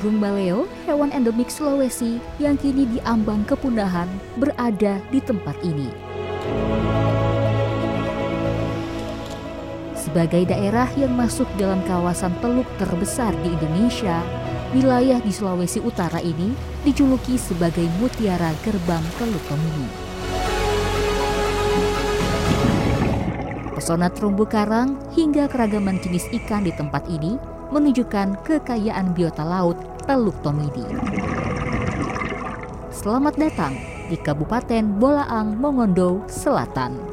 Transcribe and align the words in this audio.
Burung 0.00 0.16
maleo, 0.16 0.64
hewan 0.88 1.12
endemik 1.12 1.52
Sulawesi 1.52 2.24
yang 2.40 2.56
kini 2.56 2.88
diambang 2.88 3.44
kepunahan, 3.44 4.08
berada 4.40 4.96
di 5.12 5.20
tempat 5.20 5.52
ini. 5.60 5.92
Sebagai 9.92 10.48
daerah 10.48 10.88
yang 10.96 11.12
masuk 11.12 11.44
dalam 11.60 11.84
kawasan 11.84 12.32
teluk 12.40 12.64
terbesar 12.80 13.36
di 13.44 13.52
Indonesia, 13.52 14.24
wilayah 14.72 15.20
di 15.20 15.28
Sulawesi 15.28 15.84
Utara 15.84 16.24
ini 16.24 16.56
dijuluki 16.80 17.36
sebagai 17.36 17.84
Mutiara 18.00 18.56
Gerbang 18.64 19.04
Teluk 19.20 19.44
Tomini. 19.52 19.84
Pesona 23.76 24.08
terumbu 24.08 24.48
karang 24.48 24.96
hingga 25.12 25.44
keragaman 25.44 26.00
jenis 26.00 26.24
ikan 26.40 26.64
di 26.64 26.72
tempat 26.72 27.04
ini 27.12 27.59
menunjukkan 27.70 28.42
kekayaan 28.42 29.14
biota 29.14 29.46
laut 29.46 29.78
Teluk 30.06 30.34
Tomidi. 30.42 30.84
Selamat 32.90 33.38
datang 33.38 33.74
di 34.10 34.18
Kabupaten 34.18 34.98
Bolaang, 34.98 35.56
Mongondo 35.56 36.26
Selatan. 36.26 37.09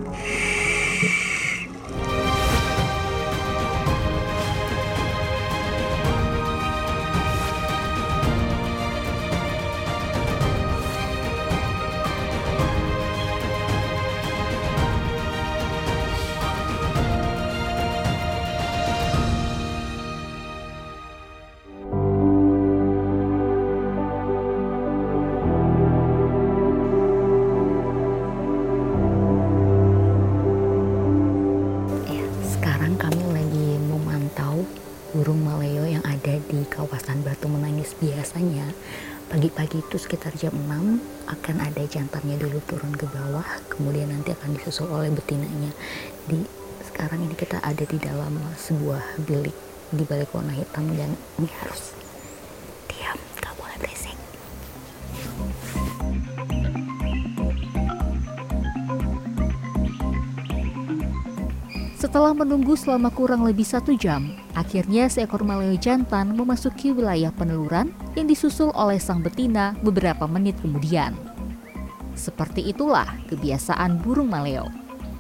Sekitar 40.07 40.31
jam 40.39 40.55
6 40.55 41.03
akan 41.27 41.55
ada 41.67 41.83
jantannya 41.83 42.39
dulu 42.39 42.63
turun 42.63 42.95
ke 42.95 43.03
bawah 43.11 43.43
kemudian 43.67 44.07
nanti 44.07 44.31
akan 44.31 44.55
disusul 44.55 44.87
oleh 44.87 45.11
betinanya. 45.11 45.75
Di 46.23 46.47
sekarang 46.87 47.27
ini 47.27 47.35
kita 47.35 47.59
ada 47.59 47.83
di 47.83 47.99
dalam 47.99 48.39
sebuah 48.55 49.03
bilik 49.27 49.51
di 49.91 50.07
balik 50.07 50.31
warna 50.31 50.55
hitam 50.55 50.87
dan 50.95 51.11
ini 51.35 51.51
harus 51.59 51.91
diam 52.87 53.19
gak 53.43 53.51
boleh 53.59 53.75
berisik. 53.83 54.15
Setelah 61.99 62.31
menunggu 62.31 62.79
selama 62.79 63.11
kurang 63.11 63.43
lebih 63.43 63.67
satu 63.67 63.91
jam, 63.91 64.31
akhirnya 64.57 65.05
seekor 65.05 65.45
maleo 65.45 65.77
jantan 65.77 66.33
memasuki 66.33 66.89
wilayah 66.89 67.29
peneluran 67.29 67.93
yang 68.17 68.25
disusul 68.25 68.73
oleh 68.73 68.97
sang 68.97 69.21
betina 69.21 69.77
beberapa 69.85 70.25
menit 70.25 70.57
kemudian. 70.65 71.13
Seperti 72.17 72.65
itulah 72.65 73.05
kebiasaan 73.29 74.01
burung 74.01 74.33
maleo. 74.33 74.65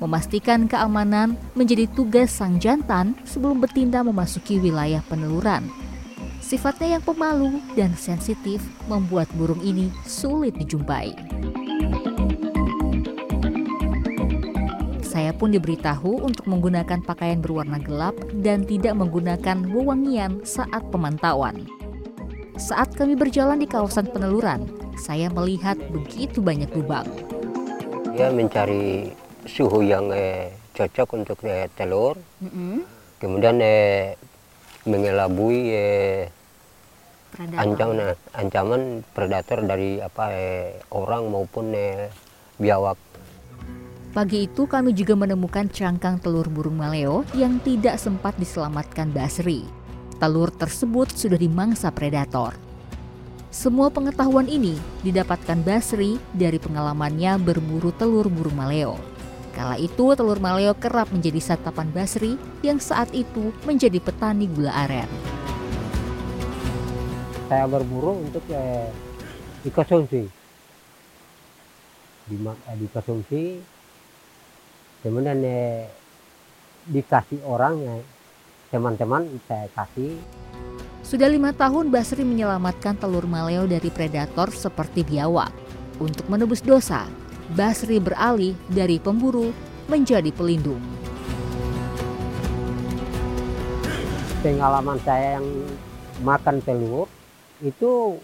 Memastikan 0.01 0.65
keamanan 0.65 1.37
menjadi 1.53 1.85
tugas 1.93 2.33
sang 2.33 2.57
jantan 2.57 3.13
sebelum 3.21 3.61
betina 3.61 4.01
memasuki 4.01 4.57
wilayah 4.57 5.05
peneluran. 5.05 5.69
Sifatnya 6.41 6.97
yang 6.97 7.03
pemalu 7.05 7.61
dan 7.77 7.93
sensitif 7.93 8.61
membuat 8.89 9.29
burung 9.37 9.61
ini 9.61 9.93
sulit 10.09 10.57
dijumpai. 10.57 11.13
Saya 15.17 15.33
pun 15.33 15.49
diberitahu 15.49 16.29
untuk 16.29 16.45
menggunakan 16.45 17.01
pakaian 17.01 17.41
berwarna 17.41 17.81
gelap 17.81 18.13
dan 18.37 18.61
tidak 18.69 18.93
menggunakan 19.01 19.65
wewangian 19.65 20.45
saat 20.45 20.85
pemantauan. 20.93 21.65
Saat 22.53 22.93
kami 22.93 23.17
berjalan 23.17 23.57
di 23.57 23.65
kawasan 23.65 24.13
peneluran, 24.13 24.69
saya 24.93 25.33
melihat 25.33 25.73
begitu 25.89 26.37
banyak 26.37 26.69
lubang. 26.69 27.09
Ya 28.13 28.29
mencari 28.29 29.09
suhu 29.49 29.81
yang 29.81 30.13
eh, 30.13 30.53
cocok 30.77 31.09
untuk 31.17 31.41
eh, 31.49 31.65
telur, 31.73 32.13
mm 32.37 32.49
-hmm. 32.53 32.77
kemudian 33.17 33.57
eh, 33.57 34.13
mengelabui 34.85 35.61
eh, 35.73 36.29
ancaman 37.57 38.13
ancaman 38.37 39.01
predator 39.17 39.65
dari 39.65 39.97
apa 39.97 40.29
eh, 40.29 40.77
orang 40.93 41.25
maupun 41.33 41.73
eh, 41.73 42.13
biawak 42.61 43.01
Pagi 44.17 44.49
itu 44.49 44.65
kami 44.65 44.97
juga 44.97 45.13
menemukan 45.13 45.69
cangkang 45.69 46.17
telur 46.17 46.49
burung 46.49 46.81
maleo 46.81 47.21
yang 47.37 47.61
tidak 47.61 48.01
sempat 48.01 48.33
diselamatkan 48.41 49.13
Basri. 49.13 49.61
Telur 50.17 50.49
tersebut 50.49 51.13
sudah 51.13 51.37
dimangsa 51.37 51.93
predator. 51.93 52.57
Semua 53.53 53.93
pengetahuan 53.93 54.49
ini 54.49 54.73
didapatkan 55.05 55.61
Basri 55.61 56.17
dari 56.33 56.57
pengalamannya 56.57 57.37
berburu 57.37 57.93
telur 57.93 58.25
burung 58.25 58.57
maleo. 58.57 58.97
Kala 59.53 59.77
itu 59.77 60.17
telur 60.17 60.41
maleo 60.41 60.73
kerap 60.73 61.13
menjadi 61.13 61.53
santapan 61.53 61.93
Basri 61.93 62.41
yang 62.65 62.81
saat 62.81 63.13
itu 63.13 63.53
menjadi 63.69 64.01
petani 64.01 64.49
gula 64.49 64.73
aren. 64.73 65.09
Saya 67.53 67.69
berburu 67.69 68.17
untuk 68.25 68.41
eh, 68.49 68.89
dikonsumsi. 69.61 70.25
Eh, 72.33 72.75
dikonsumsi 72.81 73.76
kemudian 75.05 75.39
eh, 75.43 75.85
dikasih 76.87 77.43
orang 77.45 77.75
ya 77.81 77.95
teman-teman 78.71 79.27
saya 79.47 79.67
kasih 79.71 80.19
sudah 81.07 81.31
lima 81.31 81.55
tahun 81.55 81.87
Basri 81.87 82.27
menyelamatkan 82.27 82.99
telur 82.99 83.23
maleo 83.31 83.63
dari 83.63 83.87
predator 83.87 84.51
seperti 84.51 85.07
biawak. 85.07 85.55
Untuk 86.03 86.27
menebus 86.27 86.59
dosa, 86.59 87.07
Basri 87.55 87.95
beralih 87.95 88.59
dari 88.67 88.99
pemburu 88.99 89.55
menjadi 89.87 90.27
pelindung. 90.35 90.83
Pengalaman 94.43 94.99
saya 95.07 95.39
yang 95.39 95.47
makan 96.27 96.59
telur 96.59 97.07
itu 97.63 98.19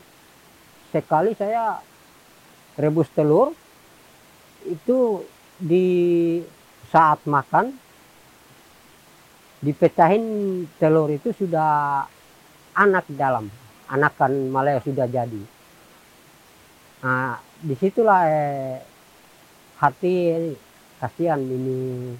sekali 0.92 1.40
saya 1.40 1.80
rebus 2.76 3.08
telur 3.16 3.56
itu 4.68 5.24
di 5.56 5.88
saat 6.94 7.26
makan 7.26 7.74
dipecahin 9.66 10.24
telur 10.78 11.10
itu 11.10 11.34
sudah 11.34 12.06
anak 12.78 13.10
dalam. 13.18 13.50
Anakan 13.90 14.54
maleo 14.54 14.78
sudah 14.86 15.10
jadi. 15.10 15.42
Nah 17.02 17.42
di 17.66 17.74
situlah 17.74 18.22
eh, 18.30 18.78
hati 19.82 20.14
kasihan 21.02 21.42
ini 21.42 22.14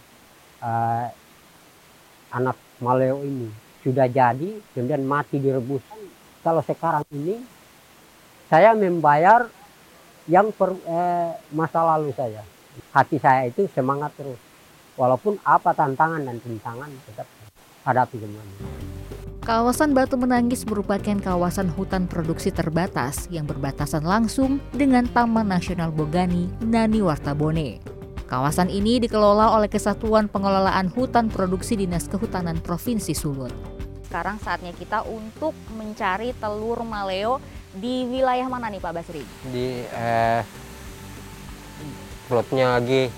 eh, 0.66 1.08
anak 2.34 2.58
maleo 2.82 3.22
ini. 3.22 3.54
Sudah 3.86 4.10
jadi 4.10 4.58
kemudian 4.74 5.06
mati 5.06 5.38
direbus 5.38 5.86
kalau 6.42 6.66
sekarang 6.66 7.06
ini 7.14 7.38
saya 8.50 8.74
membayar 8.74 9.46
yang 10.26 10.50
per, 10.50 10.74
eh, 10.74 11.38
masa 11.54 11.86
lalu 11.86 12.10
saya. 12.18 12.42
Hati 12.90 13.22
saya 13.22 13.46
itu 13.46 13.70
semangat 13.70 14.10
terus 14.18 14.53
walaupun 14.96 15.42
apa 15.44 15.74
tantangan 15.74 16.22
dan 16.22 16.38
rintangan 16.42 16.90
tetap 17.10 17.28
hadapi 17.84 18.16
semuanya. 18.22 18.58
Kawasan 19.44 19.92
Batu 19.92 20.16
Menangis 20.16 20.64
merupakan 20.64 21.20
kawasan 21.20 21.68
hutan 21.68 22.08
produksi 22.08 22.48
terbatas 22.48 23.28
yang 23.28 23.44
berbatasan 23.44 24.08
langsung 24.08 24.64
dengan 24.72 25.04
Taman 25.04 25.52
Nasional 25.52 25.92
Bogani 25.92 26.48
Nani 26.64 27.04
Wartabone. 27.04 27.84
Kawasan 28.24 28.72
ini 28.72 29.04
dikelola 29.04 29.52
oleh 29.60 29.68
Kesatuan 29.68 30.32
Pengelolaan 30.32 30.88
Hutan 30.96 31.28
Produksi 31.28 31.76
Dinas 31.76 32.08
Kehutanan 32.08 32.64
Provinsi 32.64 33.12
Sulut. 33.12 33.52
Sekarang 34.08 34.40
saatnya 34.40 34.72
kita 34.80 35.04
untuk 35.04 35.52
mencari 35.76 36.32
telur 36.40 36.80
maleo 36.88 37.44
di 37.76 38.08
wilayah 38.08 38.48
mana 38.48 38.72
nih 38.72 38.80
Pak 38.80 38.94
Basri? 38.96 39.28
Di 39.52 39.84
eh, 39.92 40.42
plotnya 42.32 42.80
G. 42.80 43.12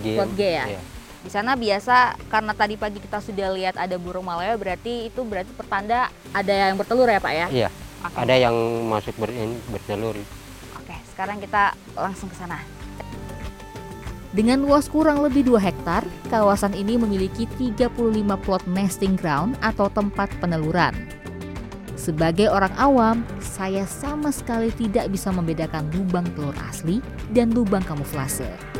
G. 0.00 0.04
Plot 0.16 0.32
G 0.32 0.40
ya? 0.40 0.64
Iya. 0.72 0.95
Di 1.26 1.34
sana 1.34 1.58
biasa 1.58 2.14
karena 2.30 2.54
tadi 2.54 2.78
pagi 2.78 3.02
kita 3.02 3.18
sudah 3.18 3.50
lihat 3.50 3.74
ada 3.74 3.98
burung 3.98 4.30
maleo 4.30 4.54
berarti 4.62 5.10
itu 5.10 5.26
berarti 5.26 5.50
pertanda 5.58 6.06
ada 6.30 6.54
yang 6.54 6.78
bertelur 6.78 7.10
ya 7.10 7.18
Pak 7.18 7.32
ya? 7.34 7.46
Iya. 7.50 7.68
Okay. 8.06 8.22
Ada 8.22 8.34
yang 8.46 8.54
masuk 8.86 9.10
ber, 9.18 9.34
bertelur. 9.74 10.14
Oke, 10.78 10.94
sekarang 11.10 11.42
kita 11.42 11.74
langsung 11.98 12.30
ke 12.30 12.38
sana. 12.38 12.62
Dengan 14.30 14.62
luas 14.62 14.86
kurang 14.86 15.18
lebih 15.26 15.50
2 15.50 15.58
hektar, 15.58 16.06
kawasan 16.30 16.78
ini 16.78 16.94
memiliki 16.94 17.50
35 17.58 17.90
plot 18.46 18.62
nesting 18.70 19.18
ground 19.18 19.58
atau 19.66 19.90
tempat 19.90 20.30
peneluran. 20.38 20.94
Sebagai 21.98 22.46
orang 22.54 22.70
awam, 22.78 23.26
saya 23.42 23.82
sama 23.82 24.30
sekali 24.30 24.70
tidak 24.70 25.10
bisa 25.10 25.34
membedakan 25.34 25.90
lubang 25.90 26.30
telur 26.38 26.54
asli 26.70 27.02
dan 27.34 27.50
lubang 27.50 27.82
kamuflase. 27.82 28.75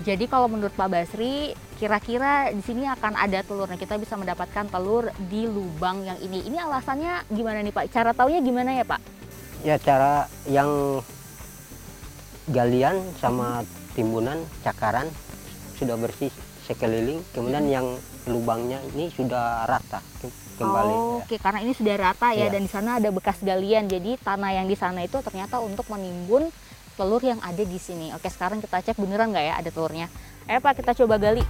Jadi 0.00 0.24
kalau 0.24 0.48
menurut 0.48 0.72
Pak 0.72 0.88
Basri, 0.88 1.52
kira-kira 1.76 2.48
di 2.56 2.64
sini 2.64 2.88
akan 2.88 3.20
ada 3.20 3.44
telurnya. 3.44 3.76
Kita 3.76 4.00
bisa 4.00 4.16
mendapatkan 4.16 4.64
telur 4.72 5.12
di 5.28 5.44
lubang 5.44 6.08
yang 6.08 6.16
ini. 6.24 6.40
Ini 6.48 6.56
alasannya 6.56 7.28
gimana 7.28 7.60
nih 7.60 7.72
Pak? 7.72 7.92
Cara 7.92 8.16
taunya 8.16 8.40
gimana 8.40 8.72
ya 8.72 8.84
Pak? 8.88 9.00
Ya 9.60 9.76
cara 9.76 10.24
yang 10.48 11.04
galian 12.48 12.96
sama 13.20 13.60
timbunan 13.92 14.40
cakaran 14.64 15.04
sudah 15.76 16.00
bersih 16.00 16.32
sekeliling, 16.64 17.20
kemudian 17.36 17.68
yang 17.68 17.86
lubangnya 18.24 18.80
ini 18.96 19.12
sudah 19.12 19.68
rata 19.68 20.00
kembali. 20.56 20.94
Oh, 20.96 21.20
Oke, 21.24 21.36
karena 21.40 21.60
ini 21.60 21.72
sudah 21.72 21.96
rata 21.96 22.32
ya, 22.32 22.48
Iya. 22.48 22.56
dan 22.56 22.62
di 22.64 22.70
sana 22.72 22.90
ada 23.00 23.08
bekas 23.12 23.40
galian. 23.40 23.88
Jadi 23.88 24.16
tanah 24.20 24.60
yang 24.60 24.66
di 24.68 24.76
sana 24.76 25.04
itu 25.04 25.20
ternyata 25.20 25.60
untuk 25.60 25.88
menimbun 25.88 26.48
telur 27.00 27.24
yang 27.24 27.40
ada 27.40 27.64
di 27.64 27.80
sini. 27.80 28.12
Oke, 28.12 28.28
sekarang 28.28 28.60
kita 28.60 28.84
cek 28.84 29.00
beneran 29.00 29.32
nggak 29.32 29.44
ya 29.48 29.54
ada 29.56 29.72
telurnya. 29.72 30.12
Ayo 30.44 30.60
Pak, 30.60 30.84
kita 30.84 30.92
coba 30.92 31.16
gali. 31.16 31.40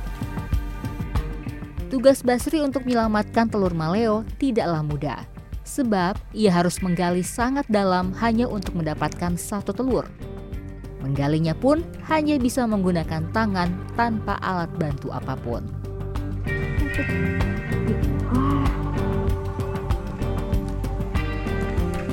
Tugas 1.91 2.23
Basri 2.23 2.63
untuk 2.63 2.87
menyelamatkan 2.87 3.51
telur 3.51 3.75
maleo 3.75 4.23
tidaklah 4.39 4.87
mudah. 4.87 5.21
Sebab 5.67 6.15
ia 6.31 6.55
harus 6.55 6.79
menggali 6.79 7.27
sangat 7.27 7.67
dalam 7.67 8.15
hanya 8.23 8.47
untuk 8.47 8.79
mendapatkan 8.79 9.35
satu 9.35 9.75
telur. 9.75 10.07
Menggalinya 11.03 11.59
pun 11.59 11.83
hanya 12.07 12.39
bisa 12.39 12.63
menggunakan 12.71 13.27
tangan 13.35 13.75
tanpa 13.99 14.39
alat 14.39 14.71
bantu 14.79 15.11
apa 15.11 15.35
pun. 15.35 15.67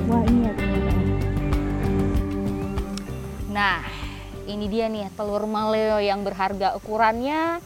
Wah, 0.08 0.24
ini 0.26 0.48
ya 0.48 0.67
Nah, 3.58 3.82
ini 4.46 4.70
dia 4.70 4.86
nih 4.86 5.10
telur 5.18 5.50
maleo 5.50 5.98
yang 5.98 6.22
berharga 6.22 6.78
ukurannya 6.78 7.58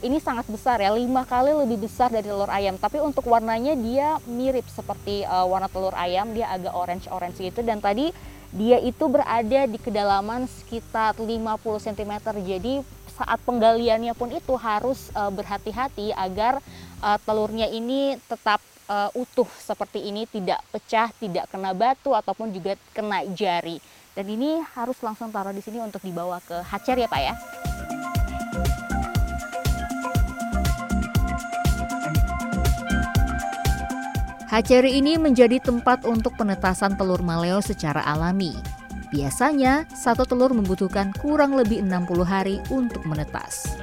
ini 0.00 0.22
sangat 0.24 0.48
besar 0.48 0.80
ya, 0.80 0.94
lima 0.94 1.28
kali 1.28 1.52
lebih 1.52 1.84
besar 1.84 2.08
dari 2.08 2.24
telur 2.24 2.48
ayam. 2.48 2.80
Tapi 2.80 2.96
untuk 3.02 3.28
warnanya 3.28 3.76
dia 3.76 4.16
mirip 4.24 4.64
seperti 4.72 5.28
uh, 5.28 5.44
warna 5.44 5.68
telur 5.68 5.92
ayam, 5.92 6.32
dia 6.32 6.48
agak 6.48 6.72
orange-orange 6.72 7.44
gitu. 7.44 7.60
Dan 7.60 7.84
tadi 7.84 8.08
dia 8.56 8.80
itu 8.80 9.04
berada 9.04 9.68
di 9.68 9.76
kedalaman 9.76 10.48
sekitar 10.48 11.18
50 11.20 11.60
cm. 11.60 12.12
Jadi 12.40 12.80
saat 13.12 13.42
penggaliannya 13.42 14.14
pun 14.14 14.32
itu 14.32 14.54
harus 14.56 15.12
uh, 15.12 15.34
berhati-hati 15.34 16.14
agar 16.14 16.62
uh, 17.02 17.18
telurnya 17.26 17.66
ini 17.68 18.16
tetap 18.30 18.62
uh, 18.86 19.10
utuh 19.18 19.50
seperti 19.60 20.08
ini, 20.08 20.30
tidak 20.30 20.62
pecah, 20.70 21.12
tidak 21.20 21.50
kena 21.50 21.74
batu 21.74 22.14
ataupun 22.14 22.54
juga 22.54 22.78
kena 22.94 23.26
jari. 23.34 23.82
Dan 24.18 24.34
ini 24.34 24.58
harus 24.74 24.98
langsung 24.98 25.30
taruh 25.30 25.54
di 25.54 25.62
sini 25.62 25.78
untuk 25.78 26.02
dibawa 26.02 26.42
ke 26.42 26.58
hatchery 26.66 27.06
ya 27.06 27.10
Pak 27.14 27.22
ya. 27.22 27.34
Hatchery 34.50 34.98
ini 34.98 35.14
menjadi 35.22 35.62
tempat 35.62 36.02
untuk 36.02 36.34
penetasan 36.34 36.98
telur 36.98 37.22
maleo 37.22 37.62
secara 37.62 38.02
alami. 38.02 38.58
Biasanya, 39.14 39.86
satu 39.94 40.26
telur 40.26 40.50
membutuhkan 40.50 41.14
kurang 41.22 41.54
lebih 41.54 41.86
60 41.86 42.26
hari 42.26 42.58
untuk 42.74 43.06
menetas. 43.06 43.78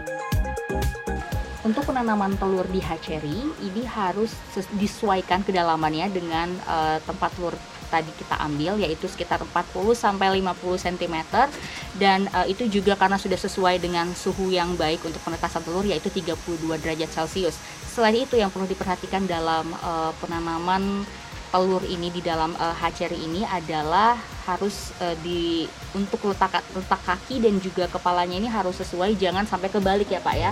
Untuk 1.63 1.87
penanaman 1.87 2.35
telur 2.35 2.67
di 2.67 2.83
hatchery 2.83 3.39
ini 3.63 3.87
harus 3.87 4.35
ses- 4.51 4.69
disesuaikan 4.75 5.47
kedalamannya 5.47 6.11
dengan 6.11 6.51
eh, 6.51 6.99
tempat 7.07 7.31
telur 7.39 7.55
tadi 7.87 8.11
kita 8.17 8.35
ambil 8.41 8.77
yaitu 8.81 9.05
sekitar 9.07 9.41
40 9.41 9.95
sampai 9.95 10.41
50 10.41 10.85
cm 10.85 11.15
dan 11.95 12.27
eh, 12.29 12.51
itu 12.51 12.67
juga 12.67 12.97
karena 12.97 13.15
sudah 13.15 13.37
sesuai 13.37 13.79
dengan 13.79 14.11
suhu 14.13 14.51
yang 14.51 14.73
baik 14.75 15.03
untuk 15.05 15.21
penetasan 15.21 15.61
telur 15.63 15.85
yaitu 15.85 16.09
32 16.09 16.81
derajat 16.81 17.09
Celcius. 17.11 17.55
Selain 17.87 18.15
itu 18.15 18.35
yang 18.35 18.51
perlu 18.51 18.67
diperhatikan 18.67 19.23
dalam 19.23 19.71
eh, 19.71 20.11
penanaman 20.19 21.05
telur 21.55 21.79
ini 21.87 22.11
di 22.11 22.19
dalam 22.19 22.51
eh, 22.59 22.75
hatchery 22.75 23.15
ini 23.15 23.47
adalah 23.47 24.19
harus 24.43 24.91
eh, 24.99 25.15
di 25.23 25.63
untuk 25.95 26.19
letak 26.27 26.59
letak 26.75 27.01
kaki 27.07 27.39
dan 27.39 27.55
juga 27.63 27.87
kepalanya 27.87 28.35
ini 28.35 28.51
harus 28.51 28.75
sesuai 28.83 29.15
jangan 29.15 29.47
sampai 29.47 29.71
kebalik 29.71 30.11
ya 30.11 30.19
Pak 30.19 30.35
ya. 30.35 30.51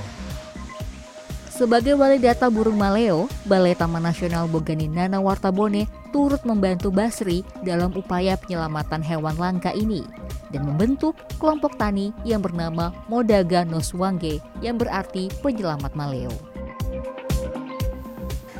Sebagai 1.54 1.94
wali 1.94 2.18
data 2.18 2.50
burung 2.50 2.82
maleo, 2.82 3.30
Balai 3.46 3.78
Taman 3.78 4.02
Nasional 4.02 4.50
Boganinana 4.50 5.22
Wartabone 5.22 5.86
turut 6.10 6.42
membantu 6.50 6.90
Basri 6.90 7.46
dalam 7.62 7.94
upaya 7.94 8.34
penyelamatan 8.42 9.06
hewan 9.06 9.38
langka 9.38 9.70
ini 9.70 10.02
dan 10.50 10.66
membentuk 10.66 11.14
kelompok 11.38 11.78
tani 11.78 12.10
yang 12.26 12.42
bernama 12.42 12.90
Modaga 13.06 13.62
Noswange 13.70 14.42
yang 14.66 14.82
berarti 14.82 15.30
penyelamat 15.46 15.94
maleo. 15.94 16.34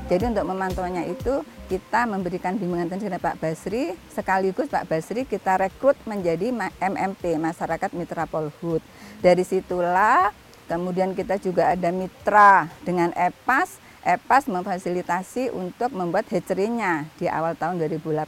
Jadi 0.06 0.30
untuk 0.30 0.46
memantaunya 0.54 1.10
itu 1.10 1.42
kita 1.74 2.06
memberikan 2.06 2.62
bimbingan 2.62 2.94
kepada 2.94 3.18
Pak 3.18 3.42
Basri, 3.42 3.98
sekaligus 4.14 4.70
Pak 4.70 4.86
Basri 4.86 5.26
kita 5.26 5.58
rekrut 5.58 5.98
menjadi 6.06 6.54
MMP, 6.78 7.42
Masyarakat 7.42 7.90
Mitra 7.98 8.30
Polhut. 8.30 8.86
Dari 9.18 9.42
situlah 9.42 10.43
kemudian 10.68 11.18
kita 11.18 11.40
juga 11.40 11.72
ada 11.72 11.90
mitra 11.90 12.70
dengan 12.84 13.12
EPAS. 13.16 13.82
EPAS 14.04 14.52
memfasilitasi 14.52 15.56
untuk 15.56 15.96
membuat 15.96 16.28
hatchery-nya 16.28 17.08
di 17.16 17.32
awal 17.32 17.56
tahun 17.56 17.80
2018. 17.80 18.28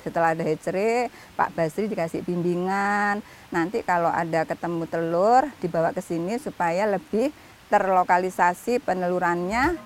Setelah 0.00 0.36
ada 0.36 0.44
hatchery, 0.44 1.08
Pak 1.36 1.52
Basri 1.56 1.88
dikasih 1.88 2.24
bimbingan. 2.24 3.24
Nanti 3.52 3.84
kalau 3.84 4.08
ada 4.08 4.44
ketemu 4.48 4.84
telur 4.88 5.48
dibawa 5.60 5.92
ke 5.92 6.00
sini 6.00 6.36
supaya 6.40 6.88
lebih 6.88 7.32
terlokalisasi 7.68 8.84
penelurannya 8.84 9.76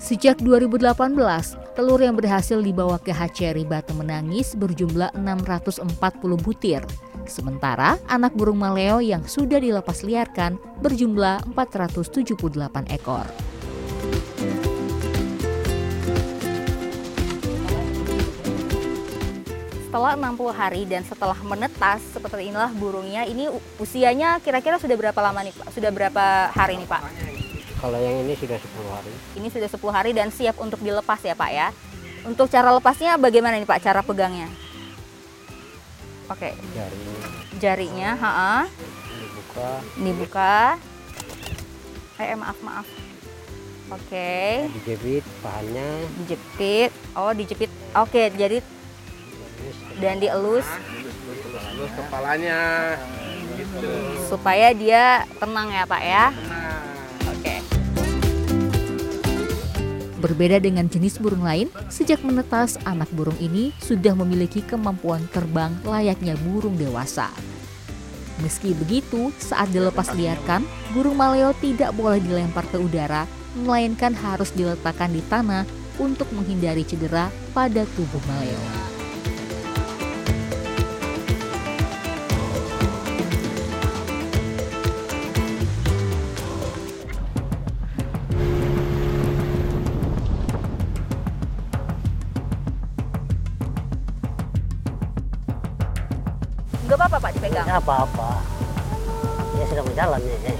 Sejak 0.00 0.40
2018, 0.40 1.59
telur 1.74 2.02
yang 2.02 2.18
berhasil 2.18 2.58
dibawa 2.58 2.98
ke 2.98 3.14
hatchery 3.14 3.62
Batu 3.62 3.94
Menangis 3.94 4.58
berjumlah 4.58 5.14
640 5.14 5.86
butir. 6.42 6.82
Sementara 7.30 7.94
anak 8.10 8.34
burung 8.34 8.58
maleo 8.58 8.98
yang 8.98 9.22
sudah 9.22 9.62
dilepas 9.62 10.02
liarkan 10.02 10.58
berjumlah 10.82 11.46
478 11.54 12.90
ekor. 12.90 13.26
Setelah 19.90 20.14
60 20.14 20.54
hari 20.54 20.82
dan 20.86 21.02
setelah 21.02 21.38
menetas 21.42 21.98
seperti 22.14 22.46
inilah 22.50 22.70
burungnya. 22.78 23.26
Ini 23.26 23.50
usianya 23.82 24.38
kira-kira 24.38 24.78
sudah 24.78 24.94
berapa 24.94 25.18
lama 25.18 25.42
nih 25.42 25.54
Pak? 25.54 25.66
Sudah 25.74 25.90
berapa 25.90 26.50
hari 26.54 26.78
nih 26.78 26.86
Pak? 26.86 27.29
Kalau 27.80 27.96
yang 27.96 28.28
ini 28.28 28.36
sudah 28.36 28.60
10 28.60 28.92
hari. 28.92 29.12
Ini 29.40 29.48
sudah 29.48 29.68
10 29.72 29.96
hari 29.96 30.10
dan 30.12 30.28
siap 30.28 30.60
untuk 30.60 30.84
dilepas 30.84 31.20
ya 31.24 31.32
Pak 31.32 31.50
ya. 31.50 31.68
Untuk 32.28 32.52
cara 32.52 32.68
lepasnya 32.76 33.16
bagaimana 33.16 33.56
nih 33.56 33.64
Pak 33.64 33.80
cara 33.80 34.04
pegangnya? 34.04 34.52
Oke, 36.30 36.54
Jari 36.76 37.00
jarinya, 37.58 38.14
ha 38.14 38.62
dibuka, 39.18 39.70
dibuka. 39.98 40.56
Eh, 42.22 42.26
eh, 42.30 42.38
maaf 42.38 42.58
maaf. 42.62 42.86
Oke, 43.90 44.70
dijepit 44.78 45.26
pahannya, 45.42 46.06
dijepit. 46.22 46.94
Oh, 47.18 47.34
dijepit. 47.34 47.66
Oke, 47.98 48.30
jadi 48.30 48.62
dan 49.98 50.22
dielus 50.22 50.64
Terus 50.64 51.92
kepalanya 51.98 52.58
gitu. 53.58 53.90
supaya 54.30 54.70
dia 54.70 55.26
tenang 55.42 55.68
ya 55.74 55.84
Pak 55.88 56.02
ya. 56.06 56.24
Nah, 56.30 56.89
Berbeda 60.20 60.60
dengan 60.60 60.84
jenis 60.84 61.16
burung 61.16 61.48
lain, 61.48 61.72
sejak 61.88 62.20
menetas 62.20 62.76
anak 62.84 63.08
burung 63.16 63.36
ini 63.40 63.72
sudah 63.80 64.12
memiliki 64.12 64.60
kemampuan 64.60 65.24
terbang 65.32 65.72
layaknya 65.80 66.36
burung 66.44 66.76
dewasa. 66.76 67.32
Meski 68.44 68.76
begitu, 68.76 69.32
saat 69.40 69.72
dilepas 69.72 70.12
liarkan, 70.12 70.64
burung 70.92 71.16
maleo 71.16 71.56
tidak 71.60 71.96
boleh 71.96 72.20
dilempar 72.20 72.68
ke 72.68 72.76
udara, 72.76 73.24
melainkan 73.56 74.12
harus 74.12 74.52
diletakkan 74.52 75.08
di 75.08 75.24
tanah 75.24 75.64
untuk 75.96 76.28
menghindari 76.36 76.84
cedera 76.84 77.32
pada 77.56 77.88
tubuh 77.96 78.20
maleo. 78.28 78.79
ada 97.70 97.78
apa-apa 97.78 98.42
ya 99.54 99.64
sudah 99.70 99.84
berjalan 99.86 100.18
nih 100.26 100.58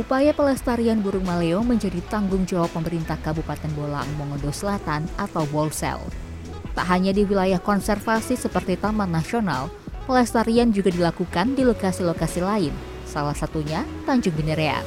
Upaya 0.00 0.32
pelestarian 0.32 1.04
burung 1.04 1.28
maleo 1.28 1.60
menjadi 1.60 2.00
tanggung 2.08 2.48
jawab 2.48 2.72
pemerintah 2.72 3.20
Kabupaten 3.20 3.68
Bolang 3.76 4.08
Mongondo 4.16 4.48
Selatan 4.48 5.04
atau 5.20 5.44
Bolsel. 5.52 6.29
Tak 6.80 6.96
hanya 6.96 7.12
di 7.12 7.28
wilayah 7.28 7.60
konservasi 7.60 8.40
seperti 8.40 8.72
Taman 8.80 9.12
Nasional, 9.12 9.68
pelestarian 10.08 10.72
juga 10.72 10.88
dilakukan 10.88 11.52
di 11.52 11.60
lokasi-lokasi 11.60 12.40
lain, 12.40 12.72
salah 13.04 13.36
satunya 13.36 13.84
Tanjung 14.08 14.32
Binerean. 14.32 14.80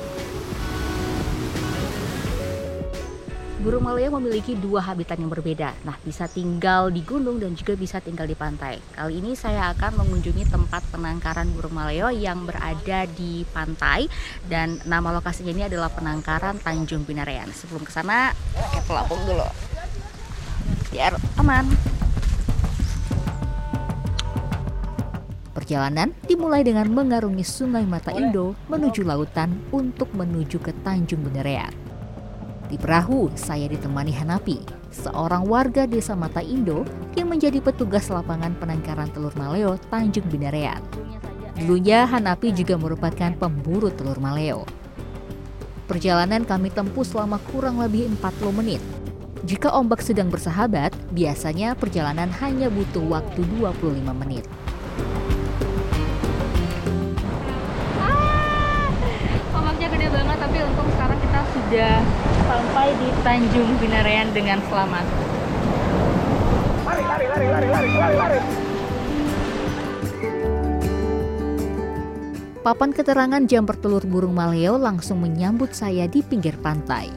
Burung 3.61 3.85
maleo 3.85 4.09
memiliki 4.17 4.57
dua 4.57 4.81
habitat 4.81 5.21
yang 5.21 5.29
berbeda. 5.29 5.69
Nah, 5.85 5.93
bisa 6.01 6.25
tinggal 6.25 6.89
di 6.89 7.05
gunung 7.05 7.37
dan 7.37 7.53
juga 7.53 7.77
bisa 7.77 8.01
tinggal 8.01 8.25
di 8.25 8.33
pantai. 8.33 8.81
Kali 8.97 9.21
ini 9.21 9.37
saya 9.37 9.69
akan 9.77 10.01
mengunjungi 10.01 10.49
tempat 10.49 10.81
penangkaran 10.89 11.53
burung 11.53 11.77
maleo 11.77 12.09
yang 12.09 12.49
berada 12.49 13.05
di 13.05 13.45
pantai 13.53 14.09
dan 14.49 14.81
nama 14.89 15.13
lokasinya 15.13 15.53
ini 15.53 15.69
adalah 15.69 15.93
penangkaran 15.93 16.57
Tanjung 16.57 17.05
Binarean. 17.05 17.53
Sebelum 17.53 17.85
ke 17.85 17.93
sana, 17.93 18.33
pakai 18.57 18.81
pelampung 18.81 19.21
dulu. 19.29 19.45
Biar 20.93 21.17
aman. 21.41 21.65
Perjalanan 25.57 26.13
dimulai 26.29 26.61
dengan 26.61 26.85
mengarungi 26.93 27.41
Sungai 27.41 27.81
Mata 27.81 28.13
Indo 28.13 28.53
menuju 28.69 29.01
lautan 29.01 29.57
untuk 29.73 30.13
menuju 30.13 30.61
ke 30.61 30.69
Tanjung 30.85 31.25
Benerean. 31.25 31.73
Di 32.69 32.77
perahu, 32.77 33.33
saya 33.33 33.65
ditemani 33.65 34.13
Hanapi, 34.13 34.61
seorang 34.93 35.49
warga 35.49 35.89
desa 35.89 36.13
Mata 36.13 36.45
Indo 36.45 36.85
yang 37.17 37.25
menjadi 37.33 37.57
petugas 37.57 38.13
lapangan 38.13 38.53
penangkaran 38.61 39.09
telur 39.17 39.33
maleo 39.33 39.81
Tanjung 39.89 40.29
Binarean. 40.29 40.81
Dulunya 41.57 42.05
Hanapi 42.05 42.53
juga 42.53 42.77
merupakan 42.77 43.33
pemburu 43.33 43.89
telur 43.89 44.21
maleo. 44.21 44.61
Perjalanan 45.89 46.45
kami 46.45 46.69
tempuh 46.69 47.01
selama 47.01 47.41
kurang 47.49 47.81
lebih 47.81 48.13
40 48.21 48.59
menit. 48.61 48.81
Jika 49.43 49.75
ombak 49.75 49.99
sedang 49.99 50.31
bersahabat, 50.31 50.95
biasanya 51.11 51.75
perjalanan 51.75 52.31
hanya 52.39 52.71
butuh 52.71 53.03
waktu 53.11 53.43
25 53.59 53.99
menit. 54.15 54.47
Ombaknya 59.51 59.87
gede 59.91 60.07
banget 60.15 60.37
tapi 60.39 60.57
untung 60.63 60.87
sekarang 60.95 61.19
kita 61.19 61.39
sudah 61.51 61.93
sampai 62.47 62.87
di 62.95 63.09
Tanjung 63.19 63.71
Binarean 63.83 64.31
dengan 64.31 64.63
selamat. 64.71 65.05
Lari, 66.87 67.03
lari, 67.03 67.25
lari, 67.27 67.45
lari, 67.51 67.67
lari, 67.67 67.89
lari, 67.99 68.15
lari. 68.15 68.39
Papan 72.63 72.95
keterangan 72.95 73.43
jam 73.43 73.67
bertelur 73.67 74.07
burung 74.07 74.39
maleo 74.39 74.79
langsung 74.79 75.19
menyambut 75.19 75.75
saya 75.75 76.07
di 76.07 76.23
pinggir 76.23 76.55
pantai. 76.63 77.11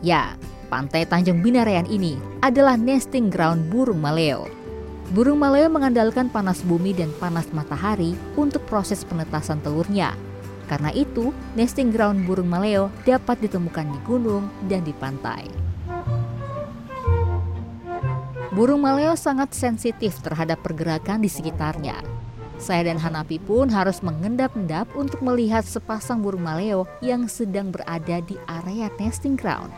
Ya, 0.00 0.32
pantai 0.66 1.06
Tanjung 1.06 1.40
Binarean 1.40 1.86
ini 1.86 2.18
adalah 2.42 2.74
nesting 2.74 3.30
ground 3.30 3.70
burung 3.70 4.02
maleo. 4.02 4.50
Burung 5.14 5.38
maleo 5.38 5.70
mengandalkan 5.70 6.26
panas 6.26 6.66
bumi 6.66 6.90
dan 6.90 7.14
panas 7.22 7.46
matahari 7.54 8.18
untuk 8.34 8.66
proses 8.66 9.06
penetasan 9.06 9.62
telurnya. 9.62 10.18
Karena 10.66 10.90
itu, 10.90 11.30
nesting 11.54 11.94
ground 11.94 12.26
burung 12.26 12.50
maleo 12.50 12.90
dapat 13.06 13.38
ditemukan 13.38 13.86
di 13.86 13.98
gunung 14.02 14.50
dan 14.66 14.82
di 14.82 14.90
pantai. 14.90 15.46
Burung 18.50 18.82
maleo 18.82 19.14
sangat 19.14 19.54
sensitif 19.54 20.18
terhadap 20.24 20.58
pergerakan 20.66 21.22
di 21.22 21.30
sekitarnya. 21.30 22.02
Saya 22.56 22.88
dan 22.88 22.96
Hanapi 22.96 23.36
pun 23.36 23.68
harus 23.68 24.00
mengendap-endap 24.00 24.88
untuk 24.96 25.20
melihat 25.20 25.60
sepasang 25.60 26.24
burung 26.24 26.40
maleo 26.40 26.88
yang 27.04 27.28
sedang 27.28 27.68
berada 27.68 28.24
di 28.24 28.40
area 28.48 28.88
nesting 28.96 29.36
ground. 29.36 29.68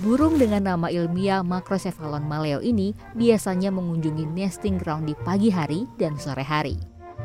Burung 0.00 0.40
dengan 0.40 0.64
nama 0.64 0.88
ilmiah 0.88 1.44
Macrocephalon 1.44 2.24
maleo 2.24 2.64
ini 2.64 2.96
biasanya 3.12 3.68
mengunjungi 3.68 4.24
nesting 4.32 4.80
ground 4.80 5.12
di 5.12 5.14
pagi 5.14 5.52
hari 5.52 5.84
dan 6.00 6.16
sore 6.16 6.40
hari. 6.40 6.80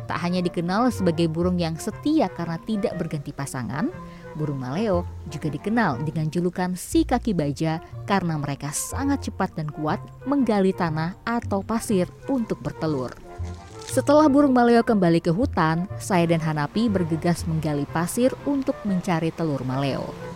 Tak 0.06 0.22
hanya 0.22 0.44
dikenal 0.44 0.92
sebagai 0.92 1.32
burung 1.32 1.58
yang 1.58 1.80
setia 1.80 2.30
karena 2.30 2.60
tidak 2.68 2.94
berganti 3.00 3.32
pasangan, 3.32 3.90
burung 4.36 4.62
maleo 4.62 5.08
juga 5.32 5.50
dikenal 5.50 6.04
dengan 6.04 6.30
julukan 6.30 6.76
si 6.78 7.08
kaki 7.08 7.32
baja 7.34 7.82
karena 8.06 8.38
mereka 8.38 8.70
sangat 8.76 9.32
cepat 9.32 9.56
dan 9.58 9.72
kuat 9.72 9.98
menggali 10.28 10.76
tanah 10.76 11.16
atau 11.26 11.64
pasir 11.64 12.06
untuk 12.28 12.60
bertelur. 12.62 13.16
Setelah 13.88 14.28
burung 14.28 14.52
maleo 14.52 14.84
kembali 14.84 15.24
ke 15.24 15.32
hutan, 15.32 15.88
saya 15.96 16.28
dan 16.28 16.44
Hanapi 16.44 16.92
bergegas 16.92 17.48
menggali 17.48 17.88
pasir 17.88 18.36
untuk 18.44 18.76
mencari 18.84 19.32
telur 19.32 19.64
maleo. 19.64 20.35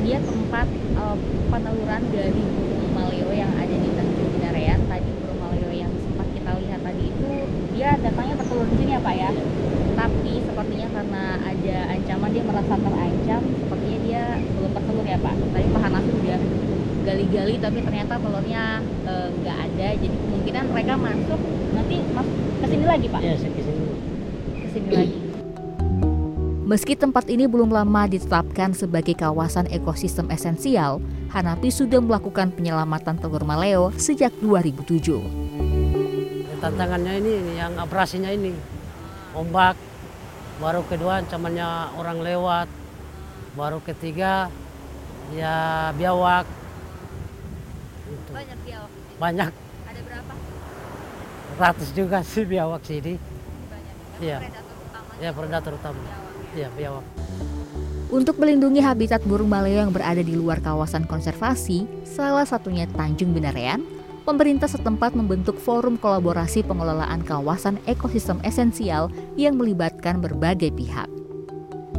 Dia 0.00 0.18
tempat 0.24 0.66
uh, 0.96 1.16
peneluran 1.52 2.02
dari 2.08 2.42
burung 2.42 2.92
maleo 2.96 3.30
yang 3.36 3.52
ada 3.56 3.76
di 3.76 3.90
Tanjung 3.92 4.30
Binarean. 4.32 4.80
Tadi 4.88 5.10
burung 5.20 5.40
maleo 5.44 5.70
yang 5.70 5.92
sempat 6.00 6.26
kita 6.32 6.50
lihat 6.56 6.80
tadi 6.80 7.04
itu 7.12 7.30
dia 7.76 7.96
datangnya 8.00 8.34
bertelur 8.40 8.66
di 8.68 8.76
sini 8.80 8.92
ya 8.96 9.00
Pak 9.00 9.14
ya. 9.14 9.30
Tapi 10.00 10.32
sepertinya 10.40 10.88
karena 10.96 11.24
ada 11.44 11.76
ancaman 11.92 12.30
dia 12.32 12.44
merasa 12.48 12.74
terancam, 12.80 13.42
sepertinya 13.44 13.98
dia 14.08 14.22
belum 14.56 14.70
bertelur 14.72 15.06
ya 15.06 15.18
Pak. 15.20 15.34
Tadi 15.52 15.66
Pak 15.68 15.82
Hanafi 15.84 16.12
udah 16.16 16.40
gali-gali 17.00 17.54
tapi 17.56 17.78
ternyata 17.80 18.14
telurnya 18.20 18.64
eh, 19.04 19.28
nggak 19.30 19.58
ada. 19.68 19.88
Jadi 20.00 20.16
kemungkinan 20.16 20.64
mereka 20.72 20.94
masuk 20.96 21.40
nanti 21.76 21.96
masuk 22.16 22.36
ke 22.60 22.66
sini 22.68 22.84
lagi 22.88 23.06
Pak. 23.08 23.20
Ya. 23.20 23.34
Ke 23.36 24.68
sini 24.72 24.90
lagi. 24.92 25.29
Meski 26.70 26.94
tempat 26.94 27.26
ini 27.26 27.50
belum 27.50 27.74
lama 27.74 28.06
ditetapkan 28.06 28.70
sebagai 28.78 29.18
kawasan 29.18 29.66
ekosistem 29.74 30.30
esensial, 30.30 31.02
Hanapi 31.34 31.66
sudah 31.66 31.98
melakukan 31.98 32.54
penyelamatan 32.54 33.18
telur 33.18 33.42
maleo 33.42 33.90
sejak 33.98 34.30
2007. 34.38 35.18
tantangannya 36.62 37.18
ini 37.18 37.58
yang 37.58 37.74
operasinya 37.74 38.30
ini 38.30 38.54
ombak 39.34 39.74
baru 40.62 40.86
kedua 40.86 41.26
ancamannya 41.26 41.90
orang 41.98 42.22
lewat 42.22 42.70
baru 43.58 43.82
ketiga 43.82 44.46
ya 45.34 45.90
biawak 45.98 46.46
Itu. 48.06 48.30
Banyak 48.30 48.58
biawak. 48.62 48.90
banyak 49.18 49.50
Ada 49.90 50.00
berapa? 50.06 50.32
ratus 51.58 51.88
juga 51.98 52.22
sih 52.22 52.46
biawak 52.46 52.86
sini 52.86 53.18
Banyak. 53.66 53.94
Iya. 54.22 54.38
Predator 54.38 54.76
utamanya 54.86 55.18
ya 55.18 55.30
predator 55.34 55.74
utama 55.74 56.29
ya 56.54 56.68
biawak 56.74 57.04
Untuk 58.10 58.42
melindungi 58.42 58.82
habitat 58.82 59.22
burung 59.22 59.46
maleo 59.46 59.86
yang 59.86 59.94
berada 59.94 60.18
di 60.18 60.34
luar 60.34 60.58
kawasan 60.58 61.06
konservasi, 61.06 61.86
salah 62.02 62.42
satunya 62.42 62.90
Tanjung 62.90 63.30
Binarean, 63.30 63.86
pemerintah 64.26 64.66
setempat 64.66 65.14
membentuk 65.14 65.54
forum 65.62 65.94
kolaborasi 65.94 66.66
pengelolaan 66.66 67.22
kawasan 67.22 67.78
ekosistem 67.86 68.42
esensial 68.42 69.14
yang 69.38 69.54
melibatkan 69.54 70.18
berbagai 70.18 70.74
pihak. 70.74 71.06